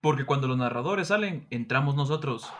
[0.00, 2.50] Porque cuando los narradores salen, entramos nosotros.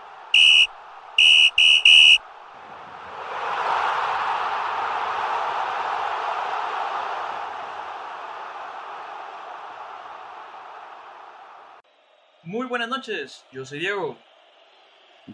[12.43, 14.19] Muy buenas noches, yo soy Diego.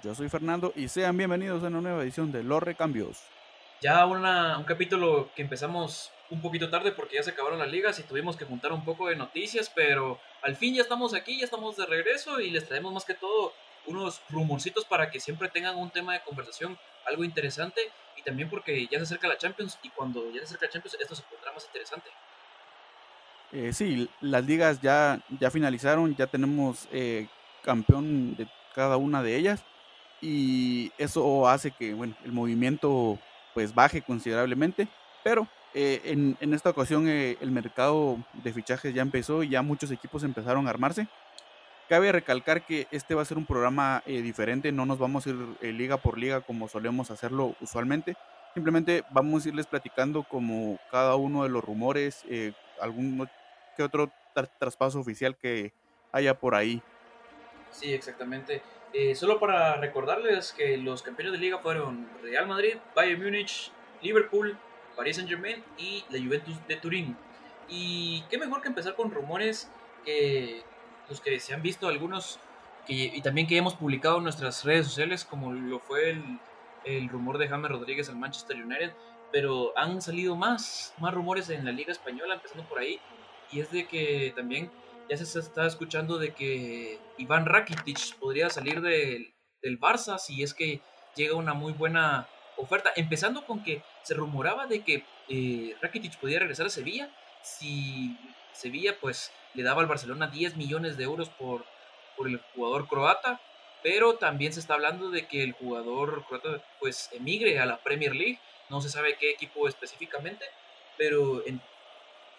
[0.04, 3.24] Yo soy Fernando y sean bienvenidos a una nueva edición de Los Recambios.
[3.80, 7.98] Ya una, un capítulo que empezamos un poquito tarde porque ya se acabaron las ligas
[7.98, 11.44] y tuvimos que juntar un poco de noticias, pero al fin ya estamos aquí, ya
[11.44, 13.52] estamos de regreso y les traemos más que todo
[13.86, 17.80] unos rumorcitos para que siempre tengan un tema de conversación, algo interesante
[18.16, 20.96] y también porque ya se acerca la Champions y cuando ya se acerca la Champions
[21.00, 22.08] esto se pondrá más interesante.
[23.52, 27.26] Eh, sí, las ligas ya, ya finalizaron, ya tenemos eh,
[27.64, 29.64] campeón de cada una de ellas
[30.22, 33.18] y eso hace que bueno, el movimiento
[33.52, 34.86] pues baje considerablemente,
[35.24, 36.00] pero eh,
[36.40, 40.66] en, esta ocasión eh, el mercado de fichajes ya empezó y ya muchos equipos empezaron
[40.66, 41.06] a armarse.
[41.86, 45.30] Cabe recalcar que este va a ser un programa eh, diferente, no nos vamos a
[45.30, 45.36] ir
[45.74, 48.16] liga por liga como solemos hacerlo usualmente.
[48.54, 52.24] Simplemente vamos a irles platicando como cada uno de los rumores,
[52.80, 53.28] algún
[53.76, 54.10] que otro
[54.58, 55.74] traspaso oficial que
[56.10, 56.80] haya por ahí.
[57.70, 58.62] Sí, exactamente.
[59.14, 63.70] solo para recordarles que los campeones de liga fueron Real Madrid, Bayern Múnich,
[64.00, 64.56] Liverpool,
[64.96, 67.16] Paris Saint Germain y la Juventus de Turín.
[67.68, 69.70] Y qué mejor que empezar con rumores
[70.04, 70.62] que
[71.08, 72.38] los que se han visto algunos
[72.88, 76.38] y también que hemos publicado en nuestras redes sociales, como lo fue el,
[76.84, 78.92] el rumor de James Rodríguez al Manchester United,
[79.32, 83.00] pero han salido más, más rumores en la Liga Española, empezando por ahí,
[83.50, 84.70] y es de que también
[85.08, 90.54] ya se está escuchando de que Iván Rakitic podría salir del, del Barça si es
[90.54, 90.80] que
[91.14, 96.38] llega una muy buena oferta, empezando con que se rumoraba de que eh, Rakitic podía
[96.38, 97.10] regresar a Sevilla
[97.42, 98.16] si
[98.52, 101.64] Sevilla pues le daba al Barcelona 10 millones de euros por,
[102.16, 103.40] por el jugador croata,
[103.82, 108.14] pero también se está hablando de que el jugador croata pues emigre a la Premier
[108.14, 110.44] League, no se sabe qué equipo específicamente,
[110.96, 111.42] pero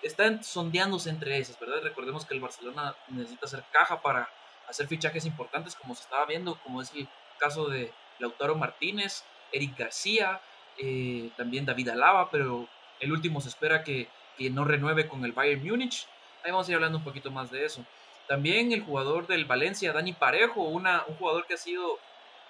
[0.02, 1.82] están sondeándose entre esas, ¿verdad?
[1.82, 4.30] Recordemos que el Barcelona necesita hacer caja para
[4.68, 7.08] hacer fichajes importantes como se estaba viendo, como es el
[7.40, 10.42] caso de Lautaro Martínez, Eric García,
[10.78, 12.68] eh, también David Alaba, pero
[13.00, 14.08] el último se espera que,
[14.52, 16.08] no renueve con el Bayern Múnich.
[16.44, 17.84] Ahí vamos a ir hablando un poquito más de eso.
[18.28, 21.98] También el jugador del Valencia, Dani Parejo, una, un jugador que ha sido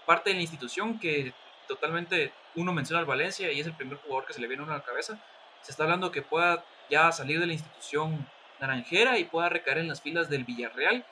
[0.05, 1.33] parte de la institución, que
[1.67, 4.67] totalmente uno menciona al Valencia y es el primer jugador que se le viene a
[4.67, 5.17] la cabeza.
[5.61, 8.27] Se está hablando que pueda ya salir de la institución
[8.59, 11.05] naranjera y pueda recaer en las filas del Villarreal,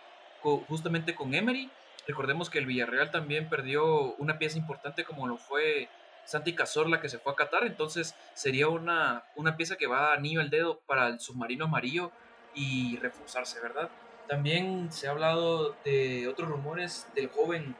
[0.67, 1.69] justamente con Emery.
[2.07, 5.89] Recordemos que el Villarreal también perdió una pieza importante como lo fue
[6.25, 10.13] Santi Cazorla que se fue a Qatar, entonces sería una, una pieza que va a
[10.15, 12.11] anillo al dedo para el submarino amarillo
[12.53, 13.89] y reforzarse, ¿verdad?
[14.27, 17.75] También se ha hablado de otros rumores del joven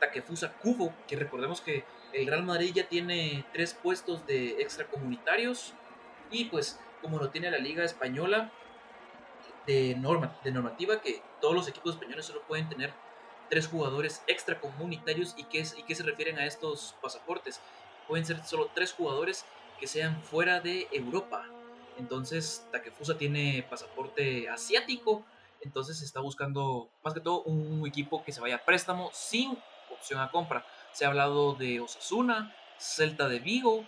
[0.00, 5.74] Takefusa Kubo, que recordemos que el Real Madrid ya tiene tres puestos de extracomunitarios
[6.30, 8.50] y pues como lo tiene la Liga Española
[9.66, 12.92] de, norma, de normativa que todos los equipos españoles solo pueden tener
[13.48, 17.60] tres jugadores extracomunitarios y qué, y qué se refieren a estos pasaportes
[18.06, 19.44] pueden ser solo tres jugadores
[19.80, 21.46] que sean fuera de Europa.
[21.98, 25.24] Entonces, Takefusa tiene pasaporte asiático,
[25.60, 29.56] entonces está buscando más que todo un equipo que se vaya a préstamo sin
[29.90, 30.66] opción a compra.
[30.92, 33.84] Se ha hablado de Osasuna, Celta de Vigo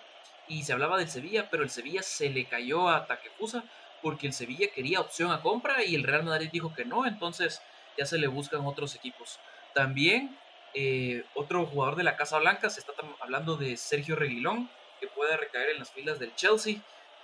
[0.49, 3.65] y se hablaba del Sevilla, pero el Sevilla se le cayó a Takefusa
[4.03, 7.63] porque el Sevilla quería opción a compra y el Real Madrid dijo que no, entonces
[7.97, 9.39] ya se le buscan otros equipos.
[9.75, 10.37] También
[10.75, 14.69] eh, otro jugador de la Casa Blanca, se está hablando de Sergio Reguilón,
[15.01, 16.79] que puede recaer en las filas del Chelsea,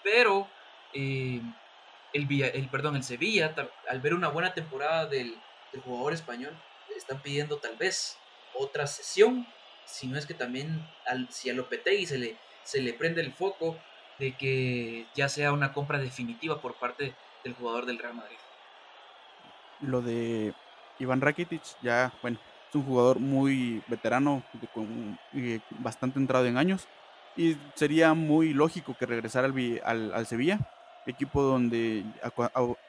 [0.05, 0.49] pero
[0.95, 1.41] eh,
[2.13, 3.55] el, el, perdón, Sevilla,
[3.89, 5.37] al ver una buena temporada del,
[5.85, 6.57] jugador español,
[6.97, 8.19] están pidiendo tal vez
[8.55, 9.47] otra sesión,
[9.85, 10.85] si no es que también
[11.31, 13.79] si a Lopetegui se le, se le prende el foco
[14.19, 17.15] de que ya sea una compra definitiva por parte
[17.45, 18.37] del jugador del Real Madrid.
[19.81, 20.55] Lo de
[20.99, 22.39] Iván Rakitic, ya, bueno,
[22.69, 25.19] es un jugador muy veterano, con,
[25.79, 26.87] bastante entrado en años.
[27.37, 30.59] Y sería muy lógico que regresara al, al, Sevilla,
[31.07, 32.05] equipo donde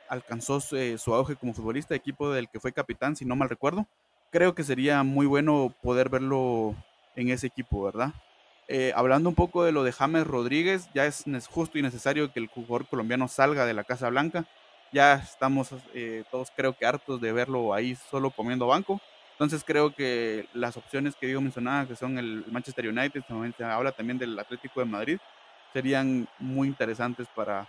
[0.09, 3.87] alcanzó eh, su, auge como futbolista, equipo del que fue capitán, si no mal recuerdo.
[4.31, 6.75] Creo que sería muy bueno poder verlo
[7.15, 8.13] en ese equipo, ¿verdad?
[8.67, 12.39] Eh, hablando un poco de lo de James Rodríguez, ya es justo y necesario que
[12.39, 14.45] el jugador colombiano salga de la Casa Blanca.
[14.91, 18.99] Ya estamos eh, todos creo que hartos de verlo ahí solo comiendo banco.
[19.33, 23.23] Entonces creo que las opciones que digo mencionaba, que son el Manchester United,
[23.57, 25.17] se habla también del Atlético de Madrid,
[25.73, 27.65] serían muy interesantes para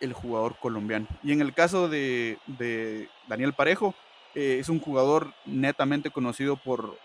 [0.00, 1.06] el jugador colombiano.
[1.22, 2.38] Y en el caso de,
[3.28, 3.94] Daniel Parejo,
[4.36, 6.98] Eh, es un jugador netamente conocido por,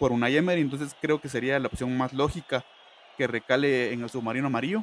[0.00, 2.64] por una Emery, entonces creo que sería la opción más lógica
[3.16, 4.82] que recale en el submarino amarillo,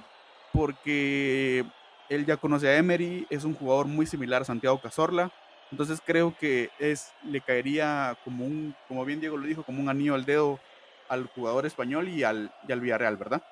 [0.53, 1.65] porque
[2.09, 5.31] él ya conoce a Emery, es un jugador muy similar a Santiago Cazorla,
[5.71, 9.89] entonces creo que es, le caería como un, como bien Diego lo dijo, como un
[9.89, 10.59] anillo al dedo
[11.09, 13.44] al jugador español y al, y al Villarreal, ¿verdad?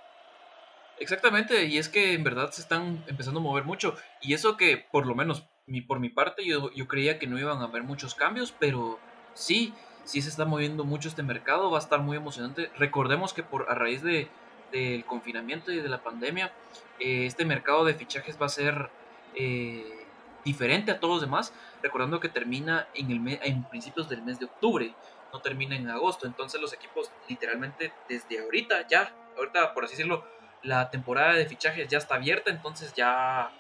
[1.00, 3.96] Exactamente, y es que en verdad se están empezando a mover mucho.
[4.22, 7.40] Y eso que, por lo menos mi, por mi parte, yo, yo creía que no
[7.40, 9.00] iban a haber muchos cambios, pero
[9.34, 12.70] sí, sí se está moviendo mucho este mercado, va a estar muy emocionante.
[12.78, 14.30] Recordemos que por a raíz de,
[14.72, 16.54] del confinamiento y de la pandemia,
[17.00, 18.90] eh, este mercado de fichajes va a ser
[19.36, 20.06] eh,
[20.44, 24.46] diferente a todos los demás, recordando que termina en, el en principios del mes de
[24.46, 24.94] octubre,
[25.34, 30.26] no termina en agosto, entonces los equipos literalmente desde ahorita, ya, ahorita por así decirlo,
[30.64, 33.52] la temporada de fichajes ya está abierta, entonces ya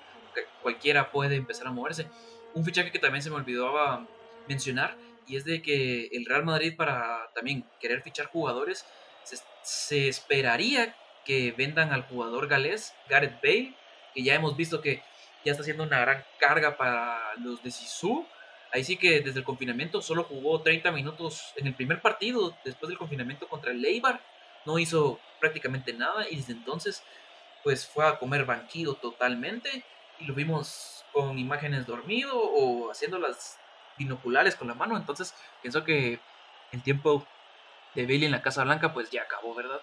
[0.61, 2.07] cualquiera puede empezar a moverse.
[2.53, 4.05] Un fichaje que también se me olvidaba
[4.47, 4.95] mencionar
[5.27, 8.85] y es de que el Real Madrid para también querer fichar jugadores
[9.61, 13.73] se, esperaría que vendan al jugador galés Gareth Bale,
[14.13, 15.03] que ya hemos visto que
[15.43, 18.25] ya está haciendo una gran carga para los de Sisu.
[18.71, 22.89] Ahí sí que desde el confinamiento solo jugó 30 minutos en el primer partido después
[22.89, 24.21] del confinamiento contra el Leibar.
[24.65, 27.03] No hizo prácticamente nada y desde entonces
[27.63, 29.83] pues fue a comer banquido totalmente
[30.19, 33.59] y lo vimos con imágenes dormido o haciendo las
[33.97, 36.19] binoculares con la mano, entonces pienso que
[36.71, 37.25] el tiempo
[37.93, 39.81] de Bailey en la Casa Blanca pues ya acabó, ¿verdad?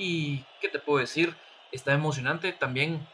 [0.00, 1.34] Y qué te puedo decir,
[1.72, 3.04] está emocionante también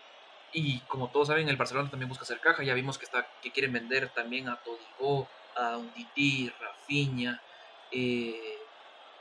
[0.52, 3.50] y como todos saben el Barcelona también busca hacer caja, ya vimos que está que
[3.50, 5.26] quieren vender también a Todigo,
[5.56, 7.40] a Unditi, Rafinha,
[7.90, 8.58] eh,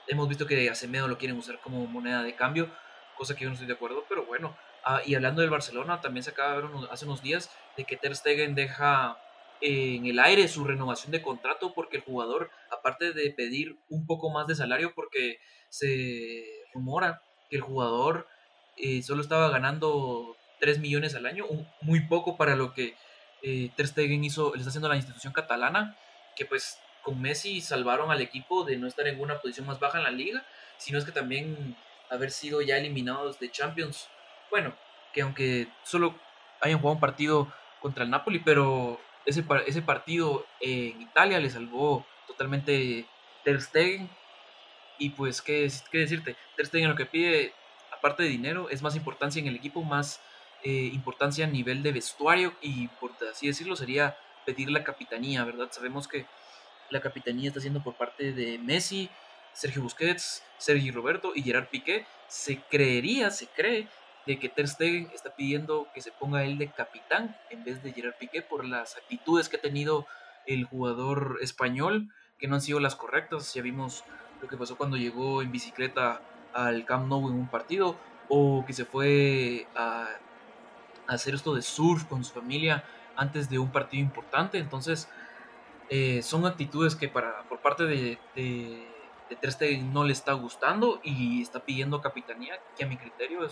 [0.07, 2.69] hemos visto que a Semedo lo quieren usar como moneda de cambio,
[3.15, 4.57] cosa que yo no estoy de acuerdo, pero bueno.
[4.83, 7.95] Ah, y hablando del Barcelona, también se acaba de ver hace unos días de que
[7.95, 9.17] Ter Stegen deja
[9.61, 14.29] en el aire su renovación de contrato porque el jugador, aparte de pedir un poco
[14.29, 15.39] más de salario, porque
[15.69, 16.43] se
[16.73, 17.21] rumora
[17.53, 18.27] que el jugador
[18.77, 21.45] eh, solo estaba ganando 3 millones al año,
[21.81, 22.95] muy poco para lo que
[23.43, 25.95] eh, Ter Stegen hizo, le está haciendo la institución catalana,
[26.35, 29.99] que pues con Messi salvaron al equipo de no estar en una posición más baja
[29.99, 30.43] en la liga,
[30.77, 31.77] sino es que también
[32.09, 34.07] haber sido ya eliminados de Champions.
[34.49, 34.73] Bueno,
[35.13, 36.15] que aunque solo
[36.59, 42.03] hayan jugado un partido contra el Napoli, pero ese, ese partido en Italia le salvó
[42.25, 43.05] totalmente
[43.43, 44.09] Ter Stegen.
[44.97, 46.35] Y pues, ¿qué, qué decirte?
[46.55, 47.53] Ter Stegen lo que pide,
[47.91, 50.21] aparte de dinero, es más importancia en el equipo, más
[50.63, 55.69] eh, importancia a nivel de vestuario y, por así decirlo, sería pedir la capitanía, ¿verdad?
[55.71, 56.25] Sabemos que
[56.89, 59.09] la capitanía está siendo por parte de Messi,
[59.53, 62.05] Sergio Busquets, Sergio Roberto y Gerard Piqué.
[62.27, 63.87] Se creería, se cree
[64.25, 67.91] de que Ter Stegen está pidiendo que se ponga él de capitán en vez de
[67.91, 70.07] Gerard Piqué por las actitudes que ha tenido
[70.45, 73.53] el jugador español que no han sido las correctas.
[73.53, 74.03] Ya vimos
[74.43, 76.21] lo que pasó cuando llegó en bicicleta
[76.53, 77.95] al Camp Nou en un partido
[78.27, 80.07] o que se fue a,
[81.07, 82.83] hacer esto de surf con su familia
[83.15, 84.57] antes de un partido importante.
[84.57, 85.09] Entonces,
[85.89, 88.87] eh, son actitudes que para, por parte de, de,
[89.29, 93.47] de no le está gustando y está pidiendo capitanía, que a mi criterio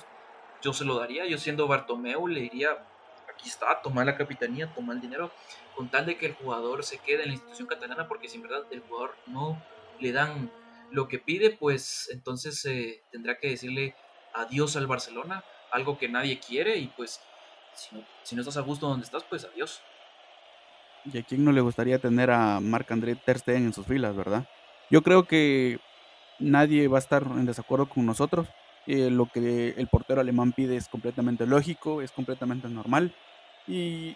[0.62, 1.26] yo se lo daría.
[1.26, 2.86] Yo siendo Bartomeu le diría,
[3.34, 5.32] aquí está, toma la capitanía, toma el dinero,
[5.76, 8.44] con tal de que el jugador se quede en la institución catalana, porque si en
[8.44, 9.62] verdad el jugador no
[10.00, 10.52] le dan
[10.92, 13.96] lo que pide, pues entonces eh, tendrá que decirle
[14.34, 17.22] adiós al Barcelona, algo que nadie quiere, y pues
[18.24, 19.82] si no, estás a gusto donde estás, pues adiós.
[21.06, 24.48] ¿Y a quién no le gustaría tener a Marc-André Ter Stegen en sus filas, verdad?
[24.90, 25.80] Yo creo que
[26.40, 28.48] nadie va a estar en desacuerdo con nosotros
[28.88, 33.14] eh, lo que el portero alemán pide es completamente lógico, es completamente normal
[33.68, 34.16] y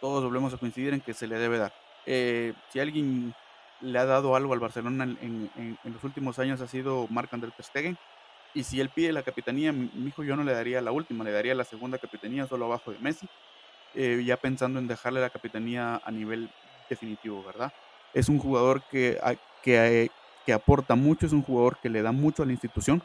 [0.00, 1.72] todos volvemos a coincidir en que se le debe dar.
[2.06, 3.34] Eh, si alguien
[3.80, 7.98] le ha dado algo al Barcelona en, los últimos años ha sido Marc-André Ter Stegen
[8.54, 11.32] y si él pide la capitanía, mi hijo yo no le daría la última, le
[11.32, 13.28] daría la segunda capitanía solo abajo de Messi,
[13.94, 16.50] eh, ya pensando en dejarle la capitanía a nivel
[16.88, 17.72] definitivo, ¿verdad?
[18.12, 19.18] Es un jugador que,
[19.62, 20.10] que,
[20.46, 23.02] que aporta mucho, es un jugador que le da mucho a la institución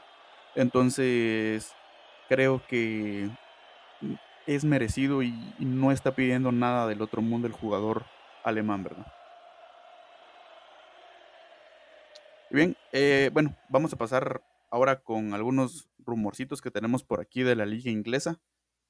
[0.56, 1.74] entonces,
[2.28, 3.30] creo que
[4.48, 8.06] es merecido y, no está pidiendo nada del otro mundo el jugador
[8.44, 9.06] alemán, ¿verdad?
[12.52, 14.42] Bien, eh, bueno, vamos a pasar
[14.72, 18.40] ahora con algunos rumorcitos que tenemos por aquí de la liga inglesa.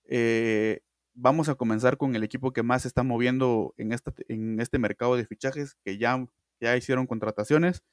[0.05, 0.79] Eh,
[1.13, 3.93] vamos a comenzar con el equipo que más se está moviendo en,
[4.29, 6.25] en este mercado de fichajes, que ya,
[6.61, 7.83] ya hicieron contrataciones.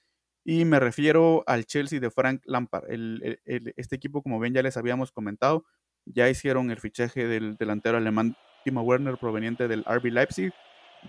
[0.45, 2.85] Y me refiero al Chelsea de Frank Lampard.
[2.89, 5.65] este equipo, como ven, ya les habíamos comentado,
[6.05, 10.53] ya hicieron el fichaje del delantero alemán Timo Werner proveniente del RB Leipzig.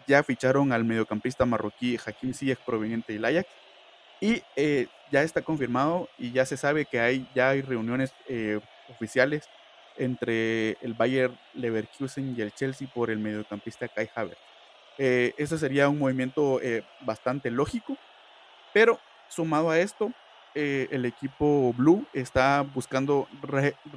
[0.08, 3.48] ya ficharon al mediocampista marroquí Hakim Ziyech proveniente del Ajax
[4.20, 8.60] y eh, ya está confirmado y ya se sabe que hay ya hay reuniones eh,
[8.90, 9.50] oficiales
[9.98, 14.38] entre el Bayer Leverkusen y el Chelsea por el mediocampista Kai Havertz.
[15.00, 16.60] Eh, sería un movimiento
[17.02, 17.98] bastante lógico,
[18.74, 20.12] pero sumado a esto,
[20.54, 23.28] el equipo Blue está buscando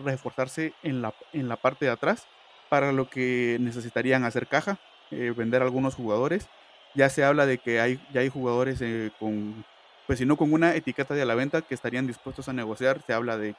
[0.05, 2.27] reforzarse en la, en la parte de atrás,
[2.71, 4.79] para lo que necesitarían hacer caja,
[5.11, 6.49] vender algunos jugadores.
[6.95, 8.83] Ya se habla de que hay, ya hay jugadores
[9.19, 9.65] con
[10.11, 13.01] pues sino con una etiqueta de la venta que estarían dispuestos a negociar.
[13.07, 13.55] Se habla de,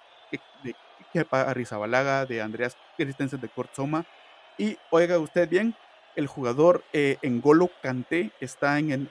[0.66, 0.76] de,
[1.32, 4.06] Arrizabalaga, de Andreas Christensen de Kortzoma.
[4.58, 5.76] Y oiga usted bien,
[6.18, 9.10] el jugador eh, Engolo Kanté está en,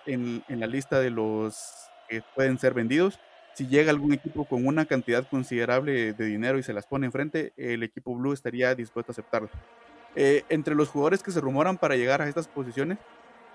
[0.49, 3.19] la lista de los que pueden ser vendidos.
[3.55, 7.55] Si llega algún equipo con una cantidad considerable de dinero y se las pone enfrente,
[7.57, 9.49] el equipo Blue estaría dispuesto a aceptarlo.
[10.15, 12.99] Eh, entre los jugadores que se rumoran para llegar a estas posiciones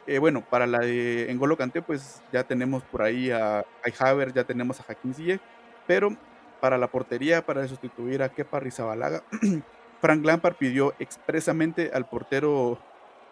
[0.08, 4.34] eh, bueno, para la de Engolo Kanté, pues ya tenemos por ahí a Kai Haver,
[4.34, 5.42] ya tenemos a Hakim Ziyech,
[5.88, 6.16] pero
[6.62, 9.24] para la portería, para sustituir a Kepa Rizabalaga,
[10.02, 12.78] Frank Lampard pidió expresamente al portero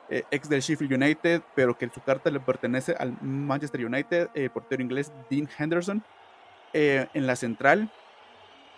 [0.10, 4.50] eh, ex del Sheffield United, pero que su carta le pertenece al Manchester United, el
[4.50, 6.04] portero inglés Dean Henderson.
[6.74, 7.92] Eh, en la central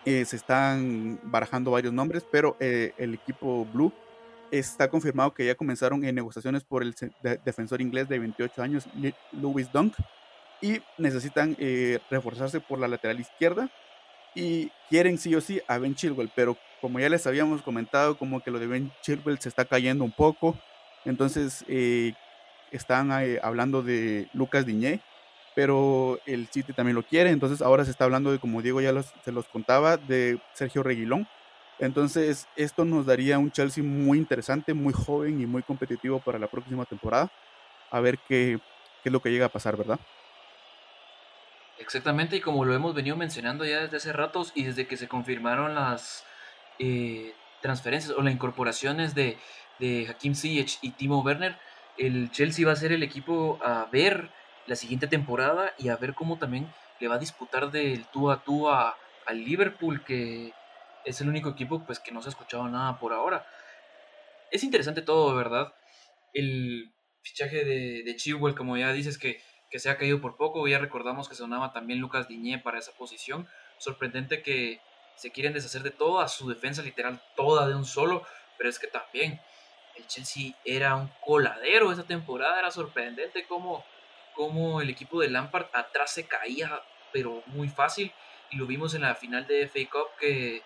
[0.04, 3.92] se están barajando varios nombres, pero el equipo Blue
[4.52, 6.96] Está confirmado que ya comenzaron en negociaciones por el
[7.44, 8.86] defensor inglés de 28 años,
[9.32, 9.96] Louis Dunk,
[10.62, 13.70] y necesitan eh, reforzarse por la lateral izquierda
[14.36, 18.42] y quieren sí o sí a Ben Chilwell, pero como ya les habíamos comentado, como
[18.42, 20.58] que lo de Ben Chilwell se está cayendo un poco,
[21.06, 22.14] entonces eh,
[22.72, 25.02] están eh, hablando de Lucas Diñé,
[25.56, 28.92] pero el City también lo quiere, entonces ahora se está hablando de, como Diego ya
[29.24, 31.28] se los contaba, de Sergio Reguilón,
[31.79, 36.48] entonces, esto nos daría un Chelsea muy interesante, muy joven y muy competitivo para la
[36.48, 37.29] próxima temporada.
[37.91, 38.60] A ver qué,
[39.03, 40.00] es lo que llega a pasar, ¿verdad?
[41.77, 45.10] Exactamente, y como lo hemos venido mencionando ya desde hace ratos y desde que se
[45.10, 46.25] confirmaron las
[46.79, 49.38] eh, transferencias o las incorporaciones de,
[49.79, 51.58] de Hakim Ziyech y Timo Werner,
[51.98, 54.29] el Chelsea va a ser el equipo a ver
[54.67, 56.67] la siguiente temporada y a ver cómo también
[57.00, 58.96] le va a disputar del tú a tú al
[59.27, 60.53] Liverpool que
[61.05, 63.45] es el único equipo pues que no se ha escuchado nada por ahora.
[64.51, 65.74] Es interesante todo, ¿verdad?
[66.33, 70.67] El fichaje de, de Chilwell, como ya dices, que, que se ha caído por poco.
[70.67, 73.47] Ya recordamos que sonaba también Lucas Diñé para esa posición.
[73.77, 74.81] Sorprendente que
[75.15, 78.24] se quieren deshacer de toda su defensa, literal, toda de un solo.
[78.57, 79.39] Pero es que también
[79.95, 82.59] el Chelsea era un coladero esa temporada.
[82.59, 83.85] Era sorprendente cómo,
[84.33, 86.81] cómo el equipo de Lampard atrás se caía,
[87.12, 88.12] pero muy fácil.
[88.51, 90.62] Y lo vimos en la final de FA Cup que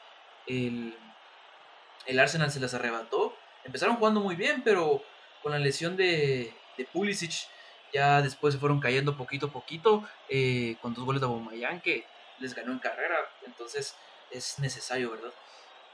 [0.50, 3.36] el, Arsenal se las arrebató.
[3.64, 5.04] Empezaron jugando muy bien, pero
[5.44, 7.48] con la lesión de, de Pulisic
[7.94, 12.06] ya después se fueron cayendo poquito a poquito eh, con dos goles de Aubameyang que
[12.40, 13.16] les ganó en carrera.
[13.46, 13.96] Entonces
[14.32, 15.34] es necesario, ¿verdad?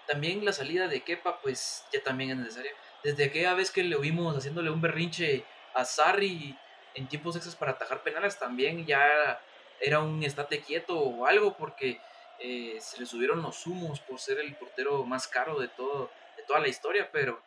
[0.08, 2.72] También la salida de Kepa, pues ya también es necesaria.
[3.04, 6.58] Desde aquella vez que le vimos haciéndole un berrinche a Sarri
[6.94, 9.42] en tiempos extras para atajar penales, también ya
[9.80, 12.00] era un estate quieto o algo, porque
[12.40, 16.44] eh, se le subieron los humos por ser el portero más caro de, todo, de
[16.44, 17.42] toda la historia, pero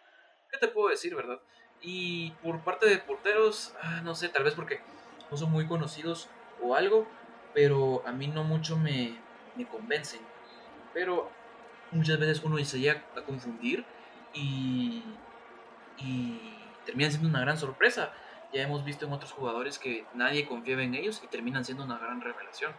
[0.51, 1.41] ¿qué te puedo decir, verdad?
[1.81, 4.81] Y por parte de porteros, ah, no sé, tal vez porque
[5.31, 6.29] no son muy conocidos
[6.63, 7.07] o algo,
[7.55, 9.19] pero a mí no mucho me,
[9.57, 10.21] me convencen.
[10.93, 11.31] Pero
[11.91, 13.85] muchas veces uno se llega a confundir
[14.35, 15.05] y,
[15.99, 16.41] y
[16.85, 18.13] termina siendo una gran sorpresa.
[18.53, 21.99] Ya hemos visto en otros jugadores que nadie confiaba en ellos y terminan siendo una
[21.99, 22.73] gran revelación.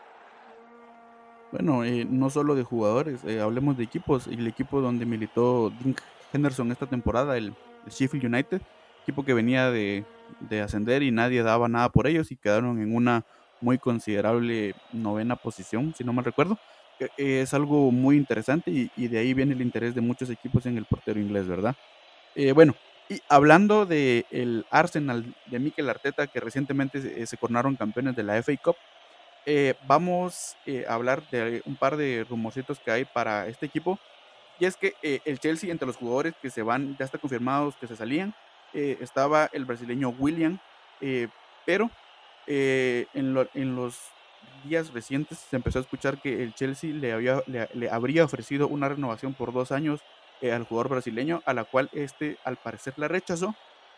[1.52, 4.28] Bueno, eh, no solo de jugadores, eh, hablemos de equipos.
[4.28, 6.00] El equipo donde militó Dink
[6.32, 7.54] Henderson esta temporada, el,
[7.88, 8.62] Sheffield United,
[9.02, 10.06] equipo que venía de,
[10.64, 13.24] ascender y nadie daba nada por ellos y quedaron en una
[13.62, 16.60] muy considerable novena posición, si no mal recuerdo.
[17.00, 20.78] E, es algo muy interesante y, de ahí viene el interés de muchos equipos en
[20.78, 21.76] el portero inglés, ¿verdad?
[22.36, 22.76] Eh, bueno,
[23.10, 28.22] y hablando del el Arsenal de Mikel Arteta, que recientemente se, se coronaron campeones de
[28.22, 28.76] la FA Cup,
[29.46, 34.00] eh, vamos eh, a hablar de un par de rumorcitos que hay para este equipo.
[34.60, 37.76] Y es que eh, el Chelsea, entre los jugadores que se van, ya está confirmados
[37.78, 38.34] que se salían,
[38.72, 40.60] estaba el brasileño William,
[41.66, 41.90] pero
[42.46, 43.34] en,
[43.76, 44.00] los
[44.64, 48.88] días recientes se empezó a escuchar que el Chelsea le, había, le, habría ofrecido una
[48.88, 50.02] renovación por dos años
[50.44, 53.56] al jugador brasileño, a la cual este al parecer la rechazó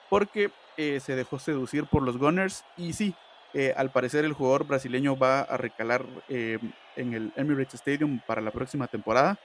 [0.10, 3.13] porque se dejó seducir por los Gunners y sí,
[3.53, 6.60] eh, al parecer el jugador brasileño va a recalar eh,
[6.96, 9.38] en el Emirates Stadium para la próxima temporada,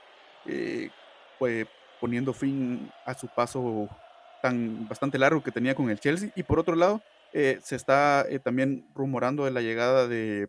[1.38, 1.66] pues,
[2.00, 3.88] poniendo fin a su paso
[4.42, 6.30] tan bastante largo que tenía con el Chelsea.
[6.36, 10.48] Y por otro lado, se está también rumorando de la llegada de,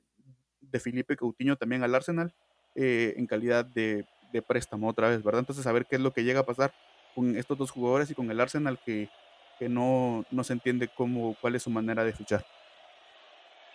[0.62, 2.34] de Felipe Coutinho también al Arsenal
[2.76, 5.40] en calidad de, de, préstamo otra vez, ¿verdad?
[5.40, 6.72] Entonces a ver qué es lo que llega a pasar
[7.16, 9.10] con estos dos jugadores y con el Arsenal que,
[9.58, 12.46] que no, no se entiende cómo, cuál es su manera de fichar.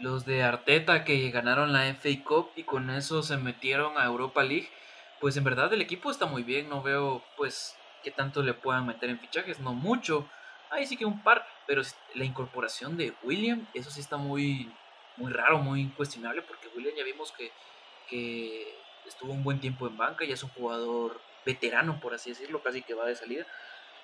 [0.02, 4.42] Los de Arteta que ganaron la FA Cup y con eso se metieron a Europa
[4.42, 4.68] League,
[5.20, 8.84] pues en verdad el equipo está muy bien, no veo pues qué tanto le puedan
[8.84, 10.28] meter en fichajes, no mucho,
[10.70, 11.82] ahí sí que un par, pero
[12.14, 14.74] la incorporación de William, eso sí está muy,
[15.18, 17.52] muy raro, muy cuestionable, porque William ya vimos que,
[18.08, 22.60] que estuvo un buen tiempo en banca, ya es un jugador veterano, por así decirlo,
[22.60, 23.46] casi que va de salida.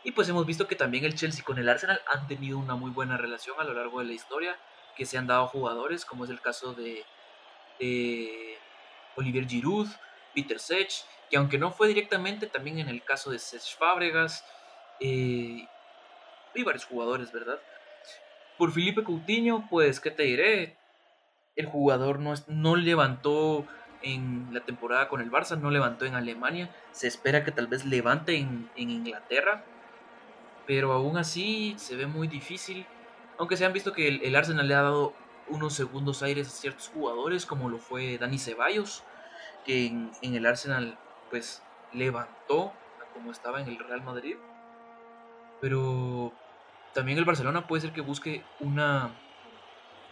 [0.05, 2.93] Y pues hemos visto que también el Chelsea con el Arsenal han tenido una muy
[2.93, 4.57] buena relación a lo largo de la historia,
[4.97, 7.05] que se han dado jugadores, como es el caso de,
[9.17, 9.89] Olivier Giroud,
[10.35, 14.45] Peter Sech, que aunque no fue directamente, también en el caso de Sech Fábregas,
[15.01, 15.67] eh,
[16.55, 17.61] y varios jugadores, ¿verdad?
[18.57, 20.77] Por Felipe Coutinho, pues, ¿qué te diré?
[21.55, 23.67] El jugador no, no levantó
[24.03, 27.85] en la temporada con el Barça, no levantó en Alemania, se espera que tal vez
[27.85, 29.65] levante en, Inglaterra,
[30.67, 32.87] pero aún así se ve muy difícil,
[33.39, 35.15] aunque se han visto que el, Arsenal le ha dado
[35.49, 39.05] unos segundos aires a ciertos jugadores, como lo fue Dani Ceballos,
[39.65, 40.99] que en, el Arsenal
[41.31, 42.73] pues levantó
[43.15, 44.37] como estaba en el Real Madrid,
[45.61, 46.33] pero
[46.95, 49.11] también el Barcelona puede ser que busque una,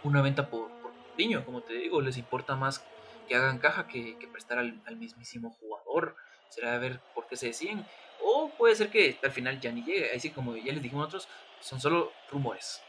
[0.02, 2.84] una venta por, por niño, como te digo, les importa más
[3.26, 6.16] que hagan caja que, prestar al, mismísimo jugador.
[6.48, 7.84] Será a ver por qué se deciden.
[8.22, 10.14] O puede ser que al final ya ni llegue.
[10.14, 11.28] Así como ya les dijimos nosotros,
[11.60, 12.82] son solo rumores.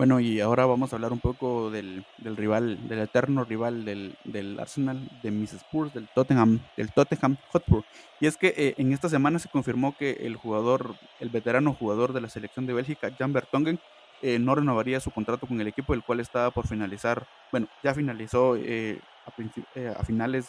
[0.00, 5.10] Bueno, y ahora vamos a hablar un poco del, rival, del eterno rival del, Arsenal,
[5.22, 7.84] de Miss Spurs, del Tottenham, del Tottenham Hotspur.
[8.18, 12.14] Y es que eh, en esta semana se confirmó que el jugador, el veterano jugador
[12.14, 13.78] de la selección de Bélgica, Jan Vertonghen,
[14.22, 17.92] eh, no renovaría su contrato con el equipo, el cual estaba por finalizar, bueno, ya
[17.92, 20.48] finalizó eh, a, finales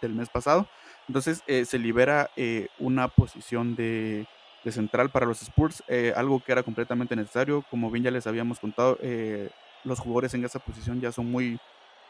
[0.00, 0.66] del mes pasado.
[1.06, 2.30] Entonces se libera
[2.78, 4.26] una posición de,
[4.66, 7.64] de central para los Spurs, eh, algo que era completamente necesario.
[7.70, 9.48] Como bien ya les habíamos contado, eh,
[9.84, 11.60] los jugadores en esa posición ya son muy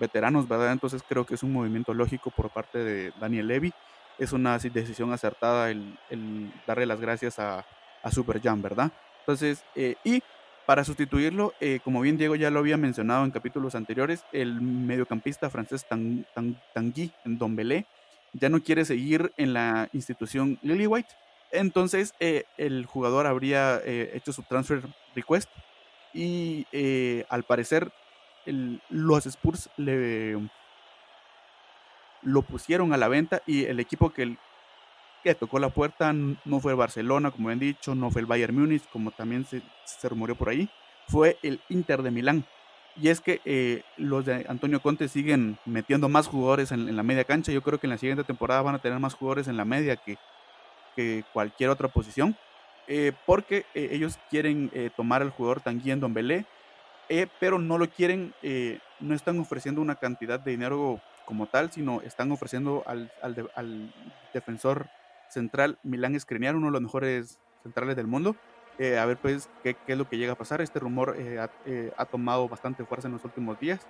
[0.00, 0.72] veteranos, ¿verdad?
[0.72, 3.74] Entonces creo que es un movimiento lógico por parte de Daniel Levy.
[4.18, 5.98] Es una decisión acertada el,
[6.66, 7.66] darle las gracias a,
[8.02, 8.90] a Super Jam, ¿verdad?
[9.20, 10.22] Entonces, eh, y
[10.64, 11.52] para sustituirlo,
[11.84, 17.38] como bien Diego ya lo había mencionado en capítulos anteriores, el mediocampista francés Tanguy en
[17.38, 17.86] Dombelé
[18.32, 21.14] ya no quiere seguir en la institución Lily White
[21.50, 24.82] entonces eh, el jugador habría eh, hecho su transfer
[25.14, 25.48] request
[26.12, 27.92] y eh, al parecer
[28.90, 30.38] los Spurs le
[32.22, 34.36] lo pusieron a la venta y el equipo que,
[35.22, 38.54] que tocó la puerta no fue el Barcelona, como han dicho, no fue el Bayern
[38.54, 40.68] Múnich, como también se, se rumoreó por ahí,
[41.08, 42.44] fue el Inter de Milán.
[42.96, 47.24] Y es que los de Antonio Conte siguen metiendo más jugadores en, en, la media
[47.24, 47.52] cancha.
[47.52, 49.96] Yo creo que en la siguiente temporada van a tener más jugadores en la media
[49.96, 50.18] que,
[50.96, 52.36] que cualquier otra posición,
[52.88, 56.46] eh, porque eh, ellos quieren eh, tomar al jugador Tanguy en Belé,
[57.38, 58.34] pero no lo quieren,
[58.98, 63.92] no están ofreciendo una cantidad de dinero como tal, sino están ofreciendo al,
[64.34, 64.88] defensor
[65.28, 68.34] central Milán Skriniar, uno de los mejores centrales del mundo.
[68.80, 70.60] a ver pues qué, es lo que llega a pasar.
[70.60, 71.16] Este rumor
[71.96, 73.86] ha tomado bastante fuerza en los últimos días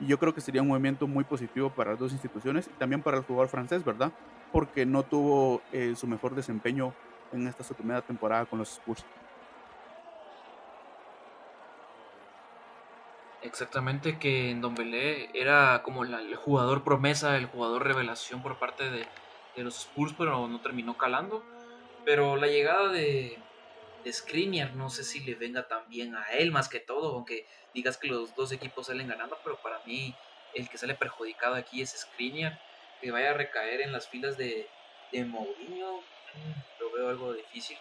[0.00, 3.02] y yo creo que sería un movimiento muy positivo para las dos instituciones y también
[3.02, 4.12] para el jugador francés, ¿verdad?
[4.52, 6.92] porque no tuvo eh, su mejor desempeño
[7.32, 9.04] en esta su primera temporada con los Spurs.
[13.42, 18.90] Exactamente, que en Don Belé era como el jugador promesa, el jugador revelación por parte
[18.90, 19.06] de,
[19.56, 21.44] los Spurs, pero no terminó calando.
[22.04, 23.49] Pero la llegada de, de
[24.10, 27.96] Skriniar no sé si le venga tan bien a él más que todo, aunque digas
[27.96, 30.14] que los dos equipos salen ganando, pero para mí
[30.54, 32.60] el que sale perjudicado aquí es Skriniar
[33.00, 34.68] que vaya a recaer en las filas de,
[35.12, 37.78] de Mourinho, mm, lo veo algo difícil.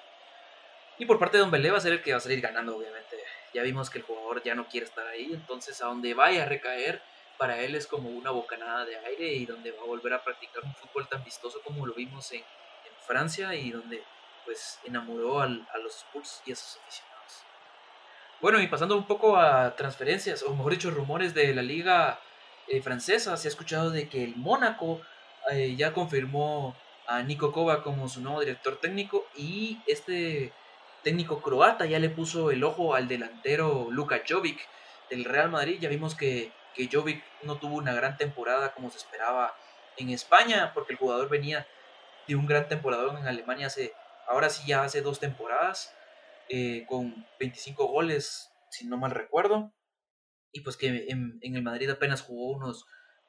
[0.97, 2.75] Y por parte de Don Belé va a ser el que va a salir ganando,
[2.75, 3.17] obviamente.
[3.53, 6.45] Ya vimos que el jugador ya no quiere estar ahí, entonces a donde vaya a
[6.45, 7.01] recaer,
[7.37, 10.61] para él es como una bocanada de aire y donde va a volver a practicar
[10.63, 14.03] un fútbol tan vistoso como lo vimos en, en Francia y donde
[14.49, 17.43] pues enamoró al, a los Spurs y a sus aficionados.
[18.41, 22.19] Bueno, y pasando un poco a transferencias, o mejor dicho, rumores de la liga
[22.67, 25.01] eh, francesa, se ha escuchado de que el Mónaco
[25.51, 30.51] eh, ya confirmó a Niko Kova como su nuevo director técnico y este
[31.03, 34.67] técnico croata ya le puso el ojo al delantero Luka Jovic
[35.11, 35.77] del Real Madrid.
[35.79, 39.55] Ya vimos que, que Jovic no tuvo una gran temporada como se esperaba
[39.95, 41.67] en España, porque el jugador venía
[42.27, 43.93] de un gran temporador en Alemania hace,
[44.29, 45.93] ahora sí ya hace dos temporadas,
[46.47, 49.73] eh, con 25 goles si no mal recuerdo.
[50.51, 52.85] Y pues que en, el Madrid apenas jugó unos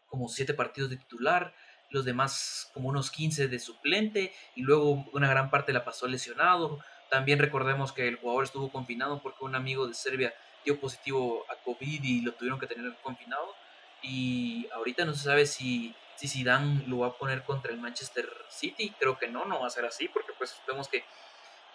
[0.06, 1.54] como siete partidos de titular,
[1.90, 6.78] los demás como unos 15 de suplente y luego una gran parte la pasó lesionado.
[7.10, 10.34] También recordemos que el jugador estuvo confinado porque un amigo de Serbia
[10.64, 13.54] dio positivo a COVID y lo tuvieron que tener confinado.
[14.02, 18.28] Y ahorita no se sabe si, si Zidane lo va a poner contra el Manchester
[18.50, 18.92] City.
[18.98, 21.02] Creo que no, no va a ser así porque pues vemos que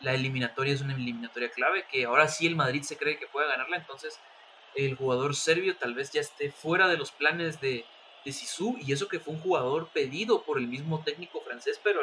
[0.02, 3.48] la eliminatoria es una eliminatoria clave, que ahora sí el Madrid se cree que puede
[3.48, 4.20] ganarla, entonces
[4.76, 7.86] el jugador serbio tal vez ya esté fuera de los planes de,
[8.24, 8.36] de
[8.82, 12.02] y eso que fue un jugador pedido por el mismo técnico francés, pero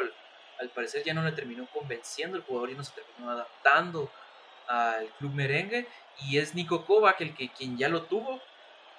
[0.59, 4.11] al, parecer ya no le terminó convenciendo, el jugador ya no se terminó adaptando
[4.67, 5.87] al club merengue,
[6.23, 8.41] y es Nico Kovac el que quien ya lo tuvo,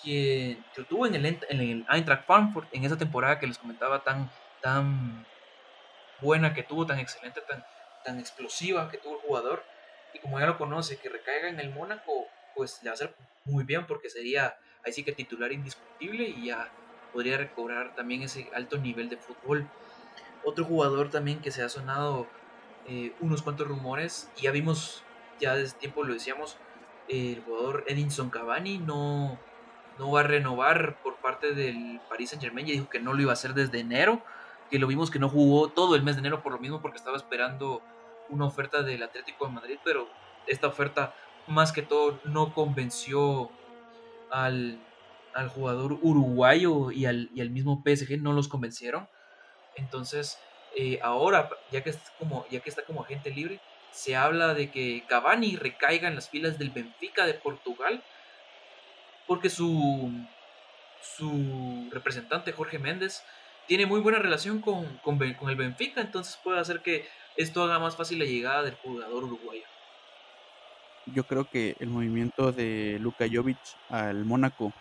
[0.02, 4.02] quien lo tuvo en el, en el Eintracht Frankfurt en esa temporada que les comentaba
[4.02, 4.30] tan,
[4.60, 5.26] tan
[6.20, 7.64] buena que tuvo, tan excelente, tan,
[8.04, 9.64] tan explosiva que tuvo el jugador.
[10.12, 13.14] Y como ya lo conoce, que recaiga en el Mónaco, pues le va a hacer
[13.44, 16.70] muy bien porque sería ahí sí que titular indiscutible y ya
[17.12, 19.68] podría recobrar también ese alto nivel de fútbol.
[20.44, 22.26] Otro jugador también que se ha sonado
[22.86, 25.02] eh, unos cuantos rumores y ya vimos,
[25.40, 26.58] ya desde tiempo lo decíamos,
[27.08, 29.38] el jugador Edinson Cavani no,
[29.98, 33.22] no va a renovar por parte del Paris Saint Germain, ya dijo que no lo
[33.22, 34.22] iba a hacer desde enero,
[34.70, 36.98] que lo vimos que no jugó todo el mes de enero por lo mismo porque
[36.98, 37.82] estaba esperando
[38.28, 40.08] una oferta del Atlético de Madrid, pero
[40.46, 41.14] esta oferta
[41.46, 43.50] más que todo no convenció
[44.30, 44.80] al,
[45.54, 49.08] jugador uruguayo y al, y al, mismo PSG, no los convencieron.
[49.76, 50.38] Entonces,
[50.76, 54.70] eh, ahora, ya que, está como, ya que está como agente libre, se habla de
[54.70, 58.02] que Cavani recaiga en las filas del Benfica de Portugal,
[59.26, 60.12] porque su,
[61.16, 63.22] su representante Jorge Méndez
[63.66, 67.96] tiene muy buena relación con, con, el Benfica, entonces puede hacer que esto haga más
[67.96, 69.62] fácil la llegada del jugador uruguayo.
[71.06, 73.58] Yo creo que el movimiento de Luka Jovic
[73.90, 74.72] al Mónaco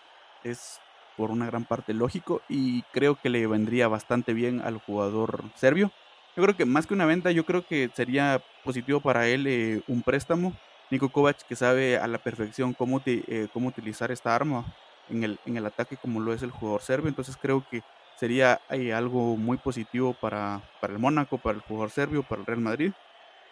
[0.44, 0.80] es
[1.18, 5.92] por una gran parte lógico y creo que le vendría bastante bien al jugador serbio.
[6.36, 9.82] Yo creo que más que una venta, yo creo que sería positivo para él eh,
[9.88, 10.54] un préstamo.
[10.94, 14.64] Niko Kovac que sabe a la perfección cómo, eh, cómo utilizar esta arma
[15.10, 17.10] en el, en el ataque como lo es el jugador serbio.
[17.10, 17.82] Entonces creo que
[18.20, 22.46] sería eh, algo muy positivo para, para el Mónaco, para el jugador serbio, para el
[22.46, 22.92] Real Madrid.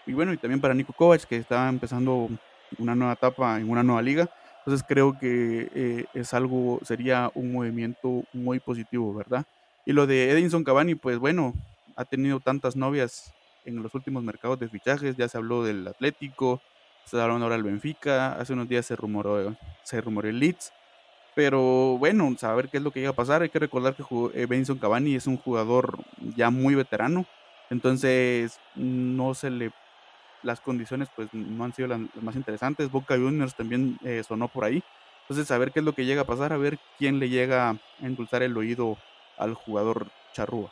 [0.06, 2.30] Y bueno, y también para Nico Kovac, que está empezando
[2.78, 4.30] una nueva etapa en una nueva liga.
[4.60, 9.46] Entonces creo que eh, es algo, sería un movimiento muy positivo, ¿verdad?
[9.84, 11.56] Y lo de Edinson Cavani, pues bueno,
[11.96, 13.34] ha tenido tantas novias
[13.66, 16.62] en los últimos mercados de fichajes, ya se habló del Atlético,
[17.06, 20.72] se hablaron ahora del Benfica, hace unos días se rumoró, se rumoró el Leeds,
[21.34, 23.42] pero bueno, saber qué es lo que llega a pasar.
[23.42, 26.00] Hay que recordar que eh, Cavani es un jugador
[26.36, 27.26] ya muy veterano.
[27.70, 29.72] Entonces, no se le.
[30.44, 32.92] Las condiciones, pues, no han sido las, más interesantes.
[32.92, 34.84] Boca Juniors también eh, sonó por ahí.
[35.22, 37.76] Entonces, saber qué es lo que llega a pasar, a ver quién le llega a
[38.02, 38.98] endulzar el oído
[39.38, 40.70] al jugador charrúa.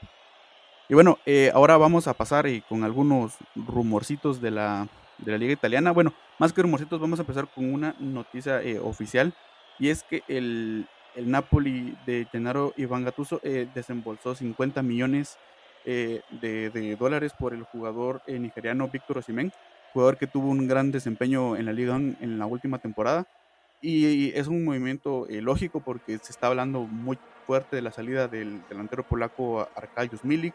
[0.89, 4.87] Y bueno, eh, ahora vamos a pasar con algunos rumorcitos de la,
[5.23, 5.91] de la Liga Italiana.
[5.91, 9.33] Bueno, más que rumorcitos, vamos a empezar con una noticia oficial
[9.79, 15.37] y es que el, Napoli de Gennaro Iván Gattuso eh, desembolsó 50 millones
[15.83, 19.51] eh, de, dólares por el jugador eh, nigeriano Víctor Osimhen,
[19.91, 23.25] jugador que tuvo un gran desempeño en la Liga en la última temporada.
[23.81, 28.61] Y es un movimiento lógico porque se está hablando muy fuerte de la salida del
[28.67, 30.53] delantero polaco Arkadiusz Milik,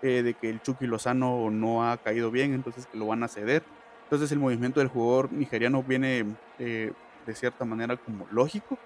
[0.00, 3.64] de que el Chucky Lozano no ha caído bien, entonces que lo van a ceder.
[4.10, 6.26] Entonces el movimiento del jugador nigeriano viene
[6.58, 8.76] de cierta manera como lógico.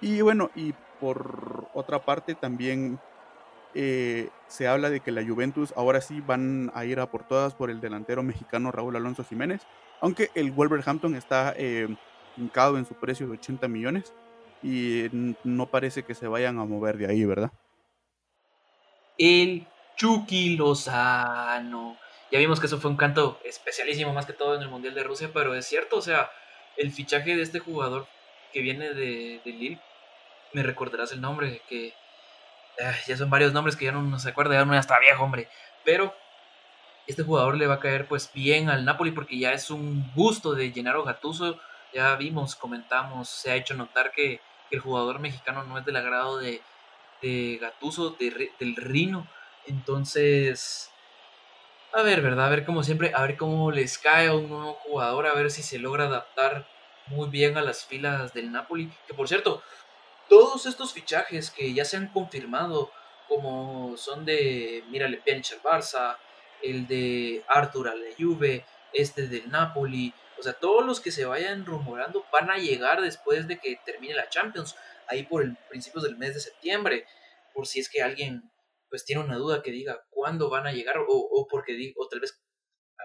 [0.00, 2.98] Y bueno, y por otra parte también
[3.74, 7.54] eh, se habla de que la Juventus ahora sí van a ir a por todas
[7.54, 9.62] por el delantero mexicano Raúl Alonso Jiménez,
[10.00, 11.88] aunque el Wolverhampton está eh,
[12.36, 14.12] hincado en su precio de 80 millones
[14.62, 15.08] y
[15.44, 17.52] no parece que se vayan a mover de ahí, ¿verdad?
[19.18, 21.96] El Chucky Lozano.
[22.34, 25.04] Ya vimos que eso fue un canto especialísimo más que todo en el Mundial de
[25.04, 26.32] Rusia, pero es cierto, o sea,
[26.76, 28.08] el fichaje de este jugador
[28.52, 29.78] que viene de, de Lille,
[30.52, 31.94] me recordarás el nombre, que
[32.84, 35.48] ah, ya son varios nombres que ya no, se acuerda, ya no está viejo, hombre,
[35.84, 36.12] pero
[37.06, 40.56] este jugador le va a caer pues bien al Napoli porque ya es un gusto
[40.56, 41.60] de Gennaro Gattuso,
[41.92, 44.40] ya vimos, comentamos, se ha hecho notar que,
[44.72, 46.60] el jugador mexicano no es del agrado de,
[47.22, 49.28] de Gattuso, del Rino,
[49.68, 50.90] entonces
[51.94, 52.46] a ver, ¿verdad?
[52.46, 55.50] A ver cómo siempre, a ver cómo les cae a un nuevo jugador, a ver
[55.50, 56.66] si se logra adaptar
[57.06, 58.90] muy bien a las filas del Napoli.
[59.06, 59.62] Que por cierto,
[60.28, 62.90] todos estos fichajes que ya se han confirmado,
[63.28, 66.18] como son de, mírale, Pjanic al Barça,
[66.62, 71.24] el de Arthur a la Juve, este del Napoli, o sea, todos los que se
[71.24, 74.74] vayan rumorando van a llegar después de que termine la Champions,
[75.06, 77.06] ahí por el principios del mes de septiembre,
[77.52, 78.50] por si es que alguien
[78.94, 82.40] pues tiene una duda que diga cuándo van a llegar o, porque o tal vez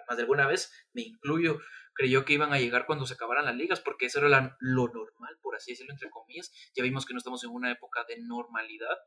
[0.07, 1.59] más de alguna vez me incluyo
[1.93, 5.37] creyó que iban a llegar cuando se acabaran las ligas porque eso era lo normal
[5.41, 8.97] por así decirlo entre comillas ya vimos que no estamos en una época de normalidad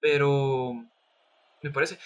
[0.00, 0.74] pero
[1.62, 1.98] me parece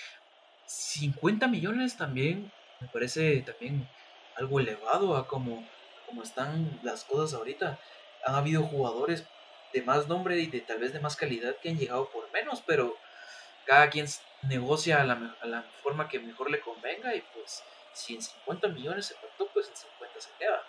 [0.67, 3.89] 50 millones también me parece también
[4.37, 5.67] algo elevado a como,
[6.07, 7.79] como están las cosas ahorita.
[8.27, 9.27] Han habido jugadores
[9.73, 12.63] de más nombre y de tal vez de más calidad que han llegado por menos,
[12.67, 12.97] pero
[13.67, 14.07] cada quien
[14.43, 18.69] negocia a la, a la forma que mejor le convenga y pues si en 50
[18.69, 20.63] millones se pactó, pues en 50 se queda.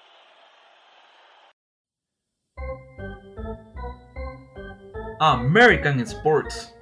[5.19, 6.75] American Sports.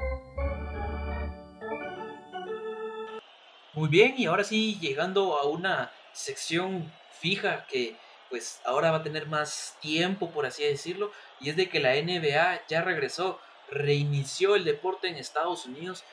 [3.74, 7.95] Muy bien, y ahora sí, llegando a una sección fija que
[8.30, 11.93] pues ahora va a tener más tiempo, por así decirlo, y es de que la
[11.93, 13.39] NBA ya regresó,
[13.72, 16.04] reinició el deporte en Estados Unidos,